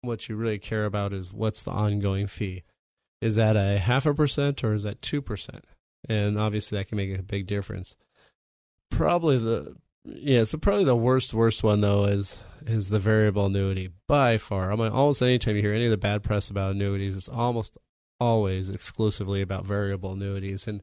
[0.00, 2.62] What you really care about is what's the ongoing fee.
[3.20, 5.64] Is that a half a percent or is that two percent?
[6.08, 7.96] And obviously, that can make a big difference.
[8.90, 13.90] Probably the yeah, so probably the worst worst one though is is the variable annuity
[14.06, 14.70] by far.
[14.70, 17.78] I mean, almost anytime you hear any of the bad press about annuities, it's almost
[18.20, 20.66] always exclusively about variable annuities.
[20.66, 20.82] And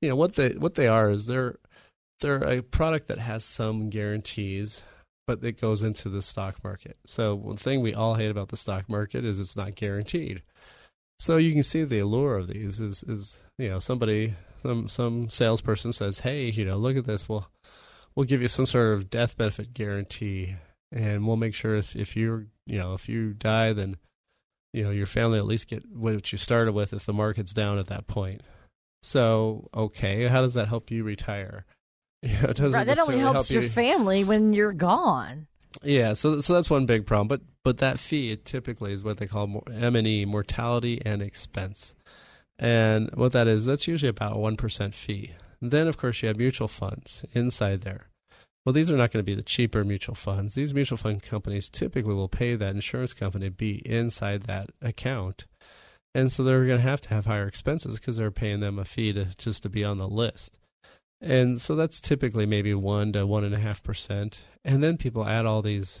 [0.00, 1.56] you know what they what they are is they're
[2.20, 4.82] they're a product that has some guarantees,
[5.26, 6.96] but it goes into the stock market.
[7.06, 10.42] So one thing we all hate about the stock market is it's not guaranteed.
[11.18, 15.28] So you can see the allure of these is is you know somebody some some
[15.30, 17.28] salesperson says, hey, you know, look at this.
[17.28, 17.50] Well,
[18.14, 20.56] we'll give you some sort of death benefit guarantee
[20.90, 23.96] and we'll make sure if if you're you know if you die then
[24.72, 27.78] you know your family at least get what you started with if the market's down
[27.78, 28.42] at that point
[29.02, 31.64] so okay how does that help you retire
[32.22, 33.68] you know, it right, that only helps help your you.
[33.68, 35.46] family when you're gone
[35.82, 39.26] yeah so so that's one big problem but but that fee typically is what they
[39.26, 41.94] call m&e mortality and expense
[42.58, 46.38] and what that is that's usually about a 1% fee then of course you have
[46.38, 48.08] mutual funds inside there
[48.66, 50.56] well, these are not going to be the cheaper mutual funds.
[50.56, 55.46] These mutual fund companies typically will pay that insurance company to be inside that account.
[56.16, 58.84] And so they're going to have to have higher expenses because they're paying them a
[58.84, 60.58] fee to just to be on the list.
[61.20, 64.40] And so that's typically maybe one to one and a half percent.
[64.64, 66.00] And then people add all these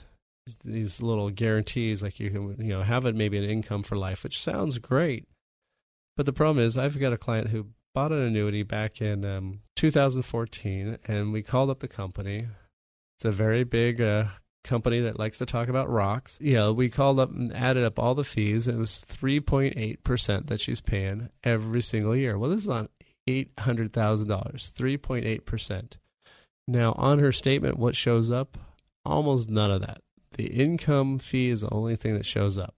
[0.64, 4.22] these little guarantees, like you can you know have it maybe an income for life,
[4.22, 5.26] which sounds great.
[6.16, 9.60] But the problem is, I've got a client who bought an annuity back in um,
[9.76, 12.46] 2014, and we called up the company.
[13.18, 14.26] It's a very big uh,
[14.64, 16.36] company that likes to talk about rocks.
[16.40, 18.68] You know, we called up and added up all the fees.
[18.68, 22.38] And It was 3.8% that she's paying every single year.
[22.38, 22.88] Well, this is on
[23.26, 25.92] $800,000, 3.8%.
[26.68, 28.58] Now, on her statement, what shows up?
[29.04, 30.00] Almost none of that.
[30.32, 32.74] The income fee is the only thing that shows up.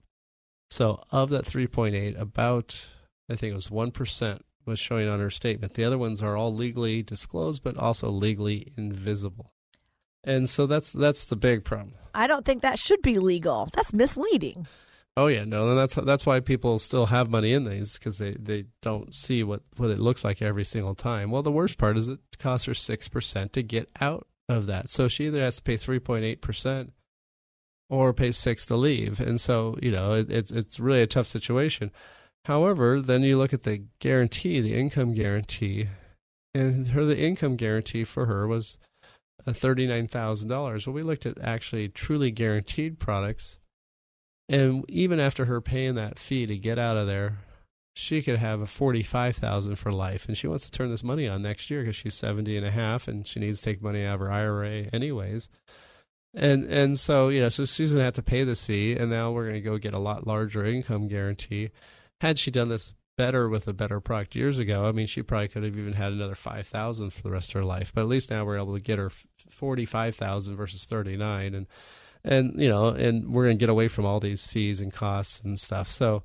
[0.69, 2.85] So, of that 3.8, about
[3.29, 5.73] I think it was 1% was showing on her statement.
[5.73, 9.51] The other ones are all legally disclosed, but also legally invisible.
[10.23, 11.93] And so that's that's the big problem.
[12.13, 13.69] I don't think that should be legal.
[13.73, 14.67] That's misleading.
[15.19, 18.67] Oh yeah, no, that's that's why people still have money in these because they, they
[18.81, 21.29] don't see what, what it looks like every single time.
[21.29, 24.89] Well, the worst part is it costs her six percent to get out of that,
[24.89, 26.93] so she either has to pay three point eight percent
[27.89, 31.27] or pay six to leave, and so you know it, it's it's really a tough
[31.27, 31.91] situation.
[32.45, 35.89] However, then you look at the guarantee, the income guarantee,
[36.53, 38.77] and her the income guarantee for her was
[39.45, 40.87] uh, thirty-nine thousand dollars.
[40.87, 43.59] Well, we looked at actually truly guaranteed products,
[44.49, 47.37] and even after her paying that fee to get out of there,
[47.95, 51.27] she could have a forty-five thousand for life, and she wants to turn this money
[51.27, 54.03] on next year because she's seventy and a half, and she needs to take money
[54.03, 55.47] out of her IRA anyways.
[56.33, 59.31] And and so you know, so she's gonna have to pay this fee, and now
[59.31, 61.69] we're gonna go get a lot larger income guarantee
[62.21, 65.49] had she done this better with a better product years ago, I mean, she probably
[65.49, 67.91] could have even had another five thousand for the rest of her life.
[67.93, 69.11] But at least now we're able to get her
[69.49, 71.67] forty five thousand versus thirty nine, and
[72.23, 75.41] and you know, and we're going to get away from all these fees and costs
[75.43, 75.89] and stuff.
[75.89, 76.23] So,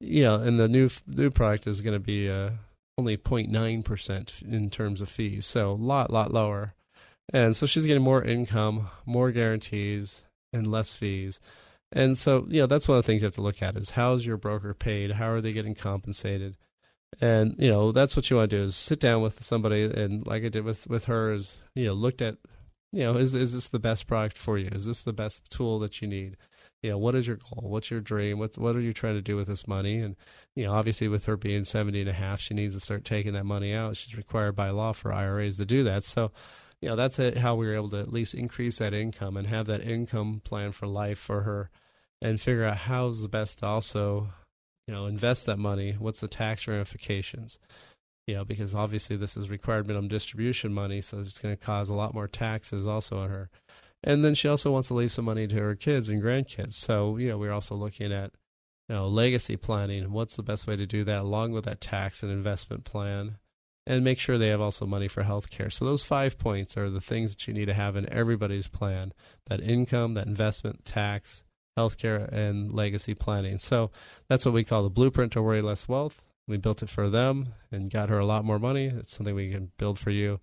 [0.00, 2.50] you know, and the new new product is going to be uh,
[2.98, 6.74] only 0.9 percent in terms of fees, so a lot lot lower.
[7.32, 10.22] And so she's getting more income, more guarantees,
[10.52, 11.40] and less fees.
[11.92, 13.90] And so, you know, that's one of the things you have to look at is
[13.90, 15.12] how's your broker paid?
[15.12, 16.56] How are they getting compensated?
[17.20, 20.24] And, you know, that's what you want to do is sit down with somebody and
[20.26, 22.36] like I did with, with her is, you know, looked at,
[22.92, 24.68] you know, is, is this the best product for you?
[24.72, 26.36] Is this the best tool that you need?
[26.82, 27.70] You know, what is your goal?
[27.70, 28.38] What's your dream?
[28.38, 29.98] What's, what are you trying to do with this money?
[29.98, 30.16] And,
[30.56, 33.34] you know, obviously with her being 70 and a half, she needs to start taking
[33.34, 33.96] that money out.
[33.96, 36.04] She's required by law for IRAs to do that.
[36.04, 36.32] So,
[36.80, 39.66] you know, that's how we were able to at least increase that income and have
[39.66, 41.70] that income plan for life for her
[42.22, 44.28] and figure out how's the best to also,
[44.86, 45.92] you know, invest that money.
[45.98, 47.58] What's the tax ramifications?
[48.26, 51.88] You know, because obviously this is required minimum distribution money, so it's going to cause
[51.88, 53.50] a lot more taxes also on her.
[54.02, 56.74] And then she also wants to leave some money to her kids and grandkids.
[56.74, 58.32] So, you know, we're also looking at,
[58.88, 62.22] you know, legacy planning what's the best way to do that along with that tax
[62.22, 63.38] and investment plan
[63.86, 65.70] and make sure they have also money for health care.
[65.70, 69.12] So those five points are the things that you need to have in everybody's plan.
[69.46, 71.42] That income, that investment, tax,
[71.78, 73.58] healthcare, and legacy planning.
[73.58, 73.90] So
[74.28, 76.22] that's what we call the blueprint to worry less wealth.
[76.50, 78.86] We built it for them and got her a lot more money.
[78.86, 80.40] It's something we can build for you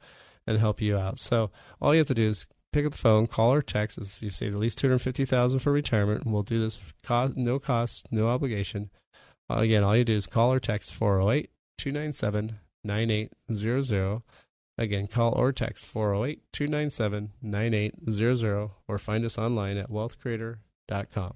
[0.47, 1.19] and help you out.
[1.19, 4.21] So all you have to do is pick up the phone, call or text if
[4.21, 7.35] you've saved at least two hundred fifty thousand for retirement, and we'll do this cost,
[7.35, 8.89] no cost, no obligation.
[9.49, 14.21] Uh, again, all you do is call or text 408 297 9800.
[14.77, 21.35] Again, call or text 408 297 9800 or find us online at wealthcreator.com.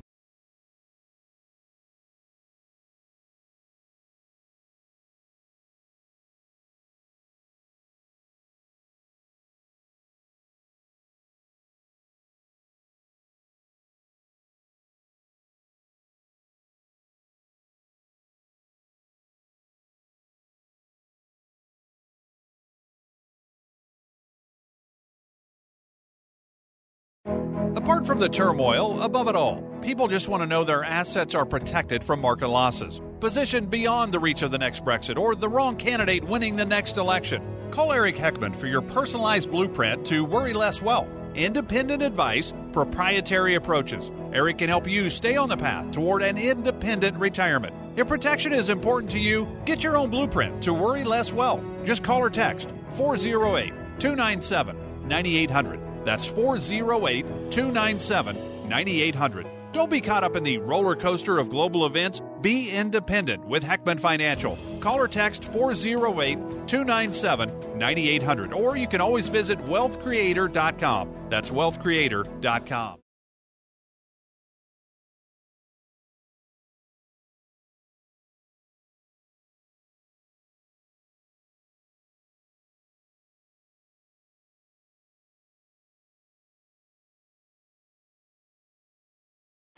[27.74, 31.46] Apart from the turmoil, above it all, people just want to know their assets are
[31.46, 33.00] protected from market losses.
[33.22, 36.98] Positioned beyond the reach of the next Brexit or the wrong candidate winning the next
[36.98, 37.42] election.
[37.72, 41.08] Call Eric Heckman for your personalized blueprint to worry less wealth.
[41.34, 44.12] Independent advice, proprietary approaches.
[44.34, 47.74] Eric can help you stay on the path toward an independent retirement.
[47.96, 51.64] If protection is important to you, get your own blueprint to worry less wealth.
[51.86, 54.76] Just call or text 408 297
[55.08, 55.91] 9800.
[56.06, 59.48] That's 408 297 9800.
[59.72, 62.22] Don't be caught up in the roller coaster of global events.
[62.42, 64.58] Be independent with Heckman Financial.
[64.82, 68.54] Call or text 408 297 9800.
[68.54, 71.28] Or you can always visit wealthcreator.com.
[71.30, 73.01] That's wealthcreator.com.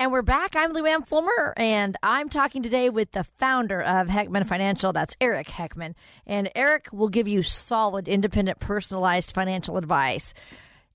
[0.03, 0.57] And we're back.
[0.57, 4.91] I'm Lou Ann Fulmer, and I'm talking today with the founder of Heckman Financial.
[4.91, 5.93] That's Eric Heckman.
[6.27, 10.33] And Eric will give you solid, independent, personalized financial advice.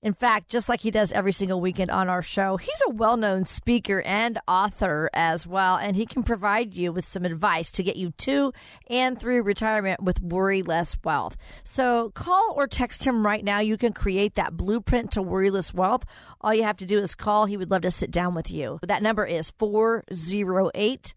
[0.01, 3.17] In fact, just like he does every single weekend on our show, he's a well
[3.17, 7.83] known speaker and author as well, and he can provide you with some advice to
[7.83, 8.53] get you to
[8.87, 11.35] and through retirement with worry less wealth.
[11.65, 13.59] So call or text him right now.
[13.59, 16.05] You can create that blueprint to worry less wealth.
[16.39, 17.45] All you have to do is call.
[17.45, 18.79] He would love to sit down with you.
[18.83, 21.13] That number is 408-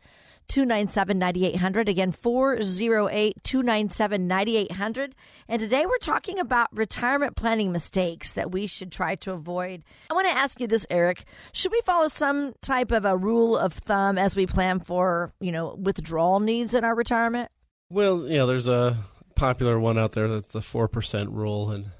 [0.48, 1.88] 297 9800.
[1.88, 5.14] Again, 408 297 9800.
[5.48, 9.82] And today we're talking about retirement planning mistakes that we should try to avoid.
[10.10, 11.24] I want to ask you this, Eric.
[11.52, 15.52] Should we follow some type of a rule of thumb as we plan for, you
[15.52, 17.50] know, withdrawal needs in our retirement?
[17.90, 18.98] Well, you know, there's a
[19.34, 21.70] popular one out there that's the 4% rule.
[21.70, 21.90] And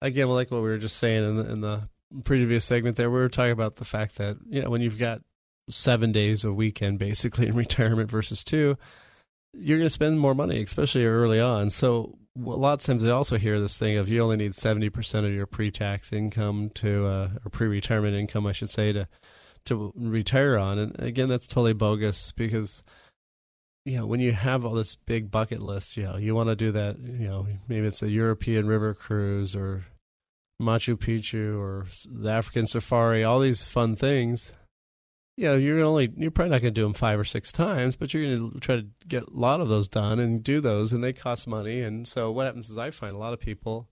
[0.00, 1.88] again, like what we were just saying in the, in the
[2.24, 5.20] previous segment there, we were talking about the fact that, you know, when you've got
[5.72, 8.76] seven days a weekend basically in retirement versus two,
[9.54, 11.70] you're going to spend more money, especially early on.
[11.70, 15.26] So a lot of times I also hear this thing of you only need 70%
[15.26, 19.08] of your pre-tax income to, uh, or pre-retirement income, I should say, to,
[19.66, 20.78] to retire on.
[20.78, 22.82] And again, that's totally bogus because,
[23.84, 26.56] you know, when you have all this big bucket list, you know, you want to
[26.56, 29.84] do that, you know, maybe it's a European river cruise or
[30.60, 34.54] Machu Picchu or the African safari, all these fun things
[35.36, 37.96] you know, you're only you're probably not going to do them five or six times,
[37.96, 40.92] but you're going to try to get a lot of those done and do those,
[40.92, 41.80] and they cost money.
[41.80, 43.88] And so what happens is I find a lot of people,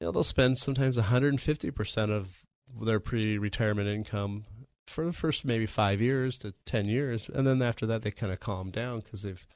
[0.00, 2.42] you know, they'll spend sometimes 150 percent of
[2.82, 4.44] their pre-retirement income
[4.86, 8.32] for the first maybe five years to 10 years, and then after that they kind
[8.32, 9.46] of calm down because they've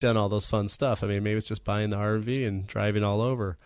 [0.00, 1.02] done all those fun stuff.
[1.02, 3.58] I mean, maybe it's just buying the RV and driving all over.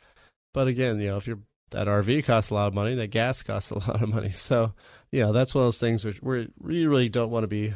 [0.54, 1.40] But again, you know, if you're
[1.70, 4.30] that RV costs a lot of money, that gas costs a lot of money.
[4.30, 4.72] So
[5.10, 7.74] you know, that's one of those things which we really don't want to be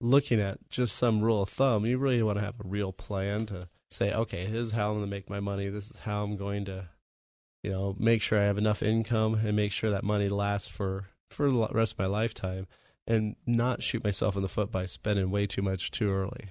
[0.00, 1.84] looking at just some rule of thumb.
[1.84, 4.98] You really want to have a real plan to say, okay, this is how I'm
[4.98, 5.68] going to make my money.
[5.68, 6.88] This is how I'm going to,
[7.62, 11.06] you know, make sure I have enough income and make sure that money lasts for
[11.30, 12.66] for the rest of my lifetime,
[13.06, 16.50] and not shoot myself in the foot by spending way too much too early.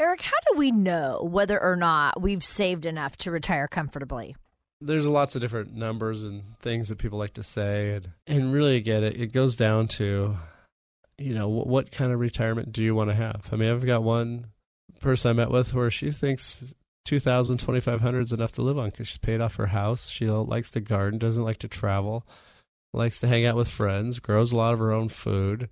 [0.00, 4.34] Eric, how do we know whether or not we've saved enough to retire comfortably?
[4.86, 8.76] There's lots of different numbers and things that people like to say, and and really
[8.76, 10.36] again, it, it goes down to,
[11.18, 13.48] you know, what, what kind of retirement do you want to have?
[13.52, 14.46] I mean, I've got one
[15.00, 16.74] person I met with where she thinks
[17.04, 20.70] 2000 2500 is enough to live on because she's paid off her house she likes
[20.70, 22.26] to garden doesn't like to travel
[22.94, 25.68] likes to hang out with friends grows a lot of her own food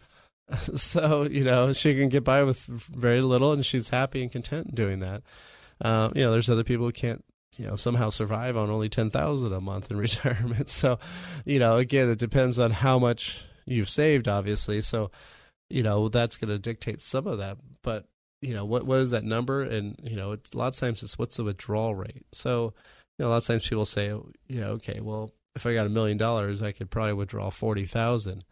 [0.74, 4.74] so you know she can get by with very little, and she's happy and content
[4.74, 5.22] doing that.
[5.80, 7.24] Uh, you know, there's other people who can't
[7.56, 10.68] you know somehow survive on only 10,000 a month in retirement.
[10.68, 10.98] So,
[11.44, 14.80] you know, again, it depends on how much you've saved obviously.
[14.80, 15.10] So,
[15.70, 18.06] you know, that's going to dictate some of that, but
[18.40, 21.18] you know, what what is that number and you know, a lot of times it's
[21.18, 22.24] what's the withdrawal rate.
[22.32, 22.74] So,
[23.18, 25.86] you know, a lot of times people say, you know, okay, well, if I got
[25.86, 28.44] a million dollars, I could probably withdraw 40,000.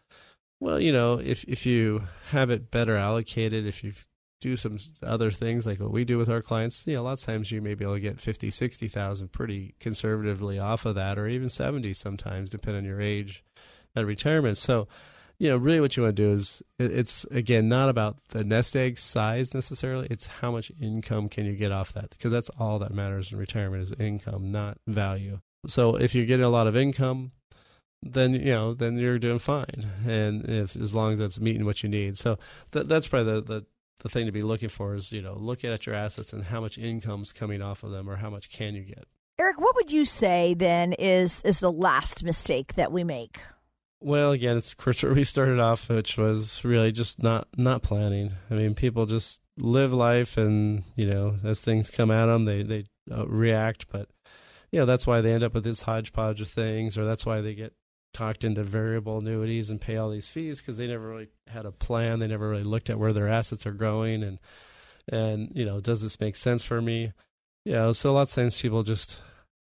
[0.59, 3.93] Well, you know, if if you have it better allocated, if you
[4.41, 7.13] do some other things like what we do with our clients, you know, a lot
[7.13, 11.17] of times you may be able to get 50, 60,000 pretty conservatively off of that
[11.17, 13.43] or even 70 sometimes depending on your age
[13.95, 14.57] at retirement.
[14.57, 14.87] So,
[15.37, 18.75] you know, really what you want to do is it's again not about the nest
[18.75, 20.07] egg size necessarily.
[20.09, 23.37] It's how much income can you get off that because that's all that matters in
[23.37, 25.39] retirement is income, not value.
[25.67, 27.31] So if you're getting a lot of income,
[28.03, 31.83] then you know then you're doing fine, and if as long as that's meeting what
[31.83, 32.17] you need.
[32.17, 32.39] So
[32.71, 33.65] th- that's probably the, the
[34.01, 36.61] the thing to be looking for is you know looking at your assets and how
[36.61, 39.05] much income's coming off of them or how much can you get.
[39.39, 43.39] Eric, what would you say then is is the last mistake that we make?
[43.99, 47.83] Well, again, it's of course where we started off, which was really just not not
[47.83, 48.33] planning.
[48.49, 52.63] I mean, people just live life, and you know, as things come at them, they
[52.63, 53.87] they uh, react.
[53.91, 54.09] But
[54.71, 57.41] you know, that's why they end up with this hodgepodge of things, or that's why
[57.41, 57.73] they get
[58.13, 61.71] talked into variable annuities and pay all these fees because they never really had a
[61.71, 62.19] plan.
[62.19, 64.39] They never really looked at where their assets are growing, and
[65.11, 67.13] and you know, does this make sense for me?
[67.65, 69.19] Yeah, so a lot of times people just,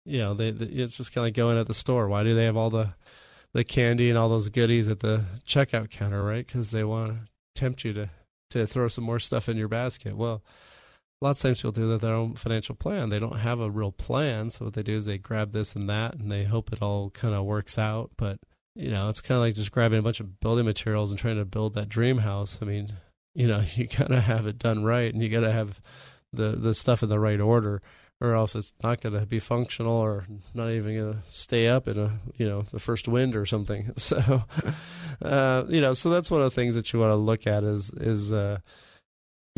[0.05, 2.07] you know, they, they it's just kind of like going at the store.
[2.07, 2.93] Why do they have all the
[3.53, 6.45] the candy and all those goodies at the checkout counter, right?
[6.45, 7.19] Because they want to
[7.55, 8.09] tempt you to
[8.51, 10.15] to throw some more stuff in your basket.
[10.15, 10.43] Well,
[11.21, 13.09] lots of times people do their own financial plan.
[13.09, 15.89] They don't have a real plan, so what they do is they grab this and
[15.89, 18.11] that, and they hope it all kind of works out.
[18.17, 18.39] But
[18.75, 21.37] you know, it's kind of like just grabbing a bunch of building materials and trying
[21.37, 22.59] to build that dream house.
[22.61, 22.93] I mean,
[23.33, 25.81] you know, you gotta have it done right, and you gotta have
[26.33, 27.81] the the stuff in the right order
[28.19, 31.87] or else it's not going to be functional or not even going to stay up
[31.87, 34.43] in a you know the first wind or something so
[35.21, 37.63] uh, you know so that's one of the things that you want to look at
[37.63, 38.57] is is uh,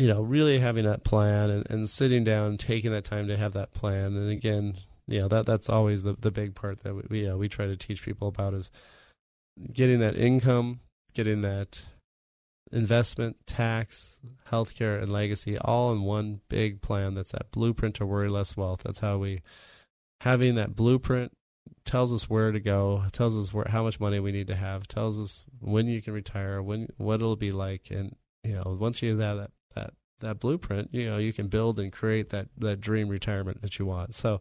[0.00, 3.52] you know really having that plan and, and sitting down taking that time to have
[3.52, 4.74] that plan and again
[5.06, 7.48] you know that that's always the the big part that we you uh, know, we
[7.48, 8.70] try to teach people about is
[9.72, 10.80] getting that income
[11.12, 11.82] getting that
[12.72, 14.20] investment, tax,
[14.50, 17.14] healthcare, and legacy all in one big plan.
[17.14, 18.82] That's that blueprint to worry less wealth.
[18.84, 19.42] That's how we
[20.20, 21.32] having that blueprint
[21.84, 24.86] tells us where to go, tells us where how much money we need to have,
[24.86, 29.02] tells us when you can retire, when what it'll be like, and you know once
[29.02, 32.80] you have that that that blueprint, you know you can build and create that that
[32.80, 34.14] dream retirement that you want.
[34.14, 34.40] So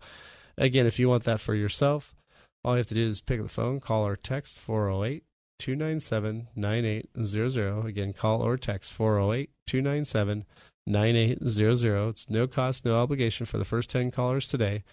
[0.58, 2.16] again, if you want that for yourself,
[2.64, 5.24] all you have to do is pick up the phone, call or text 408
[5.60, 7.86] 297 9800.
[7.86, 10.46] Again, call or text 408 297
[10.88, 12.10] 9800.
[12.10, 14.84] It's no cost, no obligation for the first 10 callers today.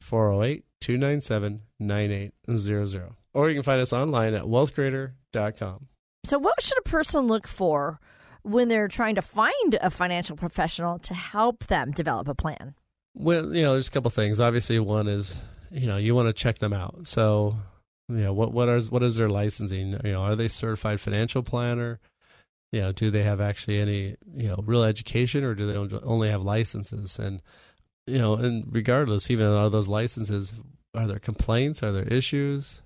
[0.00, 3.12] 408 297 9800.
[3.32, 5.88] Or you can find us online at wealthcreator.com.
[6.24, 8.00] So, what should a person look for
[8.44, 12.74] when they're trying to find a financial professional to help them develop a plan?
[13.14, 14.40] Well, you know, there's a couple things.
[14.40, 15.36] Obviously, one is,
[15.70, 17.06] you know, you want to check them out.
[17.06, 17.56] So,
[18.08, 21.42] you know what what is what is their licensing you know are they certified financial
[21.42, 22.00] planner
[22.72, 26.28] you know do they have actually any you know real education or do they only
[26.28, 27.40] have licenses and
[28.06, 30.60] you know and regardless even are those licenses
[30.94, 32.82] are there complaints are there issues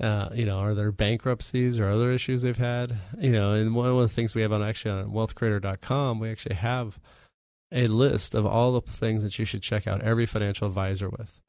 [0.00, 2.96] uh, you know, are there bankruptcies or other issues they've had?
[3.18, 6.56] You know, and one of the things we have on actually on wealthcreator.com, we actually
[6.56, 6.98] have
[7.72, 11.40] a list of all the things that you should check out every financial advisor with.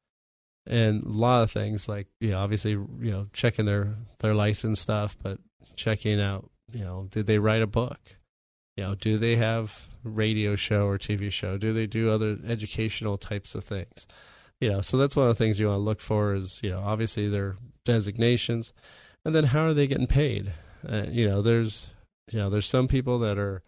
[0.65, 4.81] And a lot of things like you know obviously you know checking their their license
[4.81, 5.39] stuff but
[5.77, 7.99] checking out you know did they write a book?
[8.75, 11.57] You know do they have radio show or tv show?
[11.57, 14.07] Do they do other educational types of things?
[14.59, 16.69] You know so that's one of the things you want to look for is you
[16.69, 17.55] know obviously their
[17.87, 18.73] designations
[19.25, 20.53] and then how are they getting paid
[20.87, 21.89] uh, you know there's
[22.31, 23.63] you know there's some people that are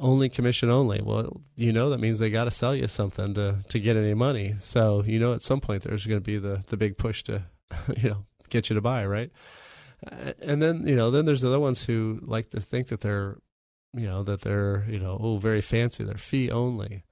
[0.00, 1.00] only commission only.
[1.02, 4.14] Well, you know that means they got to sell you something to to get any
[4.14, 4.54] money.
[4.58, 7.44] So you know at some point there's going to be the the big push to
[7.96, 9.30] you know get you to buy, right?
[10.40, 13.36] And then you know then there's the other ones who like to think that they're
[13.94, 16.02] you know that they're you know oh very fancy.
[16.02, 17.04] They're fee only.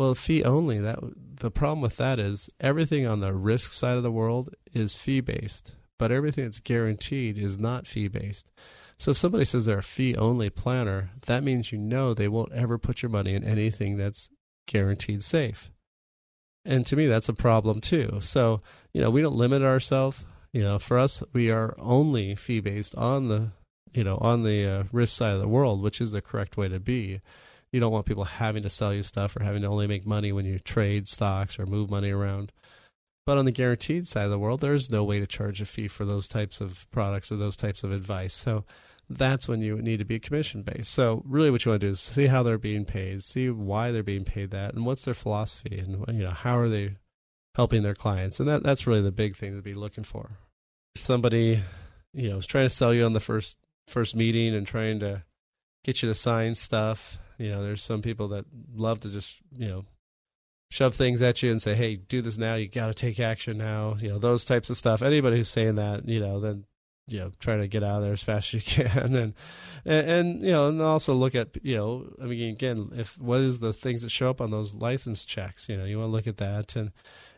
[0.00, 0.78] Well, fee only.
[0.78, 0.98] That
[1.40, 5.20] the problem with that is everything on the risk side of the world is fee
[5.20, 8.50] based, but everything that's guaranteed is not fee based.
[8.96, 12.54] So if somebody says they're a fee only planner, that means you know they won't
[12.54, 14.30] ever put your money in anything that's
[14.66, 15.70] guaranteed safe.
[16.64, 18.20] And to me, that's a problem too.
[18.22, 18.62] So,
[18.94, 20.24] you know, we don't limit ourselves.
[20.54, 23.50] You know, for us, we are only fee based on the
[23.92, 26.68] you know, on the uh, risk side of the world, which is the correct way
[26.68, 27.20] to be.
[27.72, 30.32] You don't want people having to sell you stuff or having to only make money
[30.32, 32.52] when you trade stocks or move money around.
[33.26, 35.88] But on the guaranteed side of the world, there's no way to charge a fee
[35.88, 38.34] for those types of products or those types of advice.
[38.34, 38.64] So
[39.10, 40.92] that's when you need to be commission based.
[40.92, 43.90] So really, what you want to do is see how they're being paid, see why
[43.90, 46.96] they're being paid that, and what's their philosophy, and you know how are they
[47.56, 50.38] helping their clients, and that that's really the big thing to be looking for.
[50.94, 51.60] If somebody,
[52.14, 53.58] you know, is trying to sell you on the first
[53.88, 55.24] first meeting and trying to
[55.84, 57.18] get you to sign stuff.
[57.40, 59.84] You know, there's some people that love to just you know
[60.70, 62.54] shove things at you and say, "Hey, do this now.
[62.54, 65.02] You got to take action now." You know, those types of stuff.
[65.02, 66.66] Anybody who's saying that, you know, then
[67.10, 69.34] you know try to get out of there as fast as you can and,
[69.84, 73.40] and and, you know and also look at you know i mean again if what
[73.40, 76.12] is the things that show up on those license checks you know you want to
[76.12, 76.92] look at that and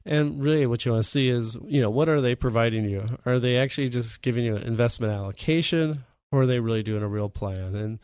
[0.04, 3.18] and really what you want to see is you know what are they providing you
[3.24, 7.08] are they actually just giving you an investment allocation or are they really doing a
[7.08, 7.98] real plan and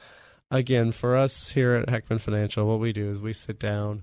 [0.51, 4.03] again for us here at heckman financial what we do is we sit down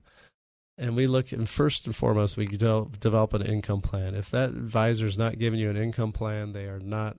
[0.78, 5.06] and we look and first and foremost we develop an income plan if that advisor
[5.06, 7.18] is not giving you an income plan they are not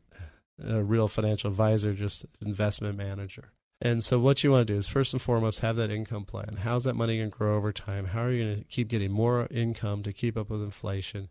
[0.65, 3.53] a real financial advisor, just investment manager.
[3.81, 6.59] And so, what you want to do is first and foremost have that income plan.
[6.63, 8.07] How's that money going to grow over time?
[8.07, 11.29] How are you going to keep getting more income to keep up with inflation?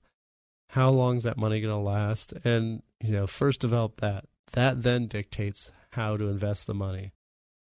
[0.70, 2.34] How long is that money going to last?
[2.44, 4.26] And you know, first develop that.
[4.52, 7.14] That then dictates how to invest the money.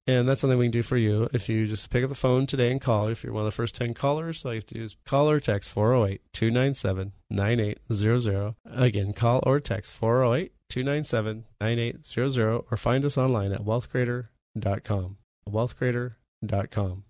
[0.07, 1.29] And that's something we can do for you.
[1.33, 3.53] If you just pick up the phone today and call, if you're one of the
[3.53, 8.55] first 10 callers, all you have to do is call or text 408 297 9800.
[8.67, 15.17] Again, call or text 408 297 9800 or find us online at wealthcreator.com.
[15.49, 17.05] Wealthcreator.com.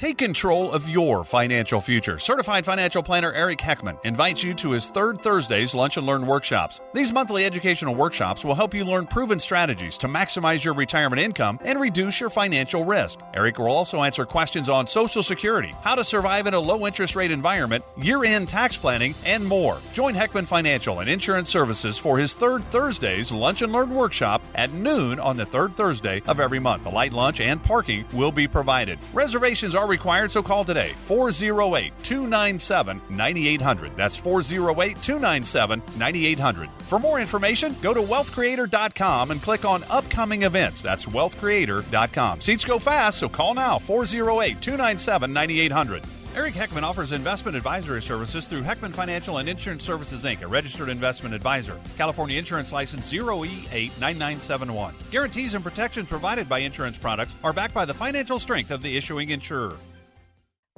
[0.00, 2.18] Take control of your financial future.
[2.18, 6.80] Certified financial planner Eric Heckman invites you to his third Thursday's Lunch and Learn workshops.
[6.94, 11.58] These monthly educational workshops will help you learn proven strategies to maximize your retirement income
[11.66, 13.18] and reduce your financial risk.
[13.34, 17.14] Eric will also answer questions on Social Security, how to survive in a low interest
[17.14, 19.82] rate environment, year end tax planning, and more.
[19.92, 24.72] Join Heckman Financial and Insurance Services for his third Thursday's Lunch and Learn workshop at
[24.72, 26.86] noon on the third Thursday of every month.
[26.86, 28.98] A light lunch and parking will be provided.
[29.12, 33.96] Reservations are required, so call today 408 297 9800.
[33.96, 36.70] That's 408 297 9800.
[36.70, 40.80] For more information, go to wealthcreator.com and click on upcoming events.
[40.80, 42.40] That's wealthcreator.com.
[42.40, 46.19] Seats go fast, so call now 408 297 9800.
[46.36, 50.88] Eric Heckman offers investment advisory services through Heckman Financial and Insurance Services Inc., a registered
[50.88, 51.76] investment advisor.
[51.96, 54.92] California Insurance License 0E89971.
[55.10, 58.96] Guarantees and protections provided by insurance products are backed by the financial strength of the
[58.96, 59.76] issuing insurer.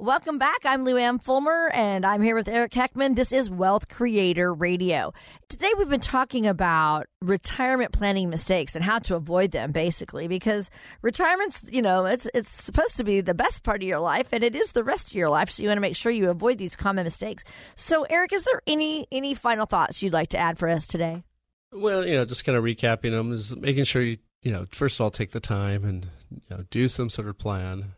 [0.03, 0.59] Welcome back.
[0.65, 3.15] I'm Lou Ann Fulmer, and I'm here with Eric Heckman.
[3.15, 5.13] This is Wealth Creator Radio.
[5.47, 10.69] Today, we've been talking about retirement planning mistakes and how to avoid them, basically, because
[11.01, 14.43] retirement's, you know, it's it's supposed to be the best part of your life, and
[14.43, 15.49] it is the rest of your life.
[15.49, 17.45] So you want to make sure you avoid these common mistakes.
[17.75, 21.23] So, Eric, is there any any final thoughts you'd like to add for us today?
[21.71, 24.99] Well, you know, just kind of recapping them is making sure you, you know, first
[24.99, 27.93] of all, take the time and you know do some sort of plan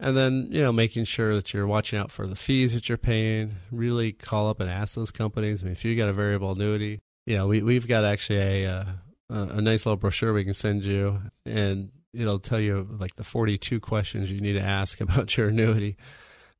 [0.00, 2.98] and then you know making sure that you're watching out for the fees that you're
[2.98, 3.56] paying.
[3.70, 5.62] Really call up and ask those companies.
[5.62, 8.70] I mean if you got a variable annuity you know we, we've got actually a,
[8.70, 8.84] uh,
[9.30, 13.22] a, a nice little brochure we can send you and it'll tell you like the
[13.22, 15.96] 42 questions you need to ask about your annuity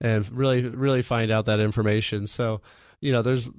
[0.00, 2.26] and really really find out that information.
[2.26, 2.60] So
[3.00, 3.50] you know there's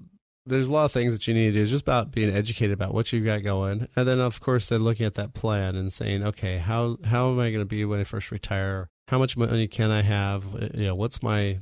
[0.46, 2.94] there's a lot of things that you need to do just about being educated about
[2.94, 3.88] what you've got going.
[3.96, 7.40] And then of course then looking at that plan and saying okay how how am
[7.40, 10.56] i going to be when i first retire how much money can I have?
[10.56, 11.60] Uh, you know, what's my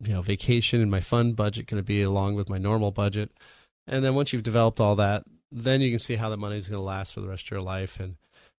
[0.00, 3.30] you know vacation and my fun budget going to be along with my normal budget?
[3.86, 5.22] And then once you've developed all that,
[5.52, 7.50] then you can see how the money is going to last for the rest of
[7.52, 8.16] your life and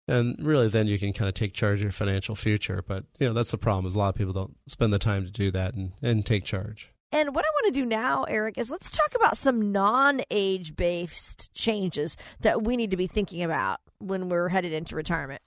[0.08, 3.28] and really then you can kind of take charge of your financial future but you
[3.28, 5.52] know that's the problem is a lot of people don't spend the time to do
[5.52, 8.92] that and, and take charge and what I want to do now, Eric, is let's
[8.92, 14.30] talk about some non age based changes that we need to be thinking about when
[14.30, 15.42] we're headed into retirement.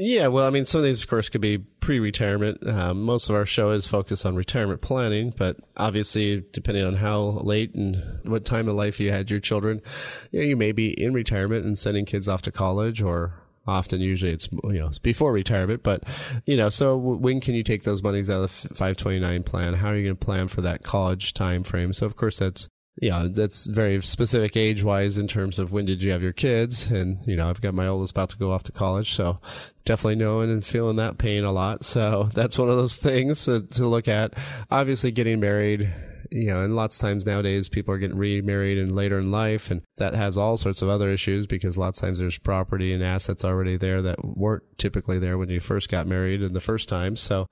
[0.00, 2.64] Yeah, well, I mean, some of these, of course, could be pre-retirement.
[2.64, 7.20] Um, most of our show is focused on retirement planning, but obviously, depending on how
[7.42, 9.82] late and what time of life you had your children,
[10.30, 13.32] you, know, you may be in retirement and sending kids off to college, or
[13.66, 15.82] often, usually, it's you know it's before retirement.
[15.82, 16.04] But
[16.46, 19.74] you know, so when can you take those monies out of the 529 plan?
[19.74, 21.92] How are you going to plan for that college time frame?
[21.92, 22.68] So, of course, that's
[23.00, 26.90] yeah, that's very specific age wise in terms of when did you have your kids.
[26.90, 29.12] And, you know, I've got my oldest about to go off to college.
[29.12, 29.38] So
[29.84, 31.84] definitely knowing and feeling that pain a lot.
[31.84, 34.34] So that's one of those things to, to look at.
[34.70, 35.92] Obviously getting married,
[36.30, 39.70] you know, and lots of times nowadays people are getting remarried and later in life.
[39.70, 43.02] And that has all sorts of other issues because lots of times there's property and
[43.02, 46.88] assets already there that weren't typically there when you first got married and the first
[46.88, 47.14] time.
[47.14, 47.46] So,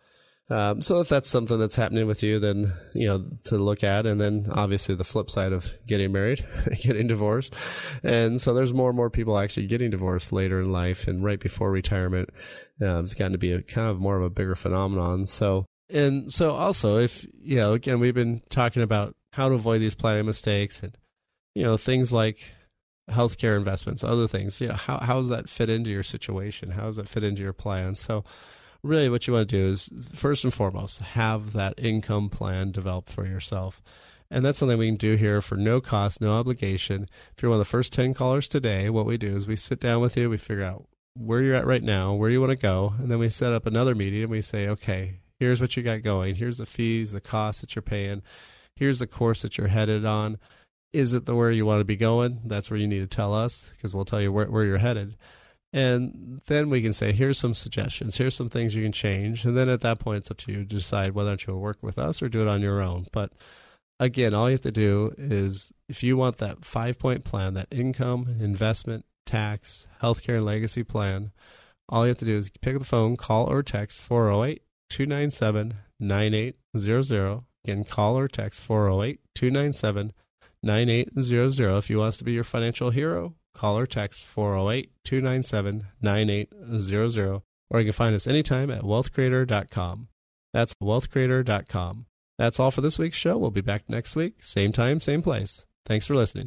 [0.49, 4.07] um, so if that's something that's happening with you, then you know to look at,
[4.07, 6.47] and then obviously the flip side of getting married,
[6.82, 7.55] getting divorced,
[8.05, 11.40] and so there's more and more people actually getting divorced later in life and right
[11.40, 12.30] before retirement.
[12.80, 15.26] Um, it's gotten to be a kind of more of a bigger phenomenon.
[15.26, 19.80] So and so also if you know again we've been talking about how to avoid
[19.80, 20.97] these planning mistakes and
[21.55, 22.53] you know things like
[23.11, 24.61] healthcare investments, other things.
[24.61, 26.70] You know how how does that fit into your situation?
[26.70, 27.97] How does that fit into your plan?
[27.97, 28.24] So
[28.87, 33.11] really what you want to do is first and foremost have that income plan developed
[33.11, 33.82] for yourself.
[34.30, 37.09] And that's something we can do here for no cost no obligation.
[37.37, 39.80] If you're one of the first 10 callers today what we do is we sit
[39.80, 42.57] down with you we figure out where you're at right now where you want to
[42.57, 45.82] go and then we set up another meeting and we say okay here's what you
[45.82, 46.34] got going.
[46.34, 48.22] Here's the fees the costs that you're paying.
[48.74, 50.39] Here's the course that you're headed on.
[50.93, 52.41] Is it the where you want to be going?
[52.45, 55.16] That's where you need to tell us because we'll tell you where, where you're headed
[55.77, 59.45] and then we can say, here's some suggestions, here's some things you can change.
[59.45, 61.61] And then at that point, it's up to you to decide whether or not you'll
[61.61, 63.09] work with us or do it on your own.
[63.12, 63.33] But
[64.01, 67.68] again, all you have to do is if you want that five point plan, that
[67.70, 71.33] income, investment, tax, healthcare, and legacy plan,
[71.91, 75.74] all you have to do is pick up the phone, call or text 408 297
[76.01, 77.43] 9800.
[77.66, 80.14] Again, call or text 408 297
[80.62, 85.86] 9800 if you want us to be your financial hero Call or text 408 297
[86.02, 90.09] 9800, or you can find us anytime at wealthcreator.com.
[90.52, 92.07] That's wealthcreator.com.
[92.38, 93.38] That's all for this week's show.
[93.38, 95.64] We'll be back next week, same time, same place.
[95.86, 96.46] Thanks for listening.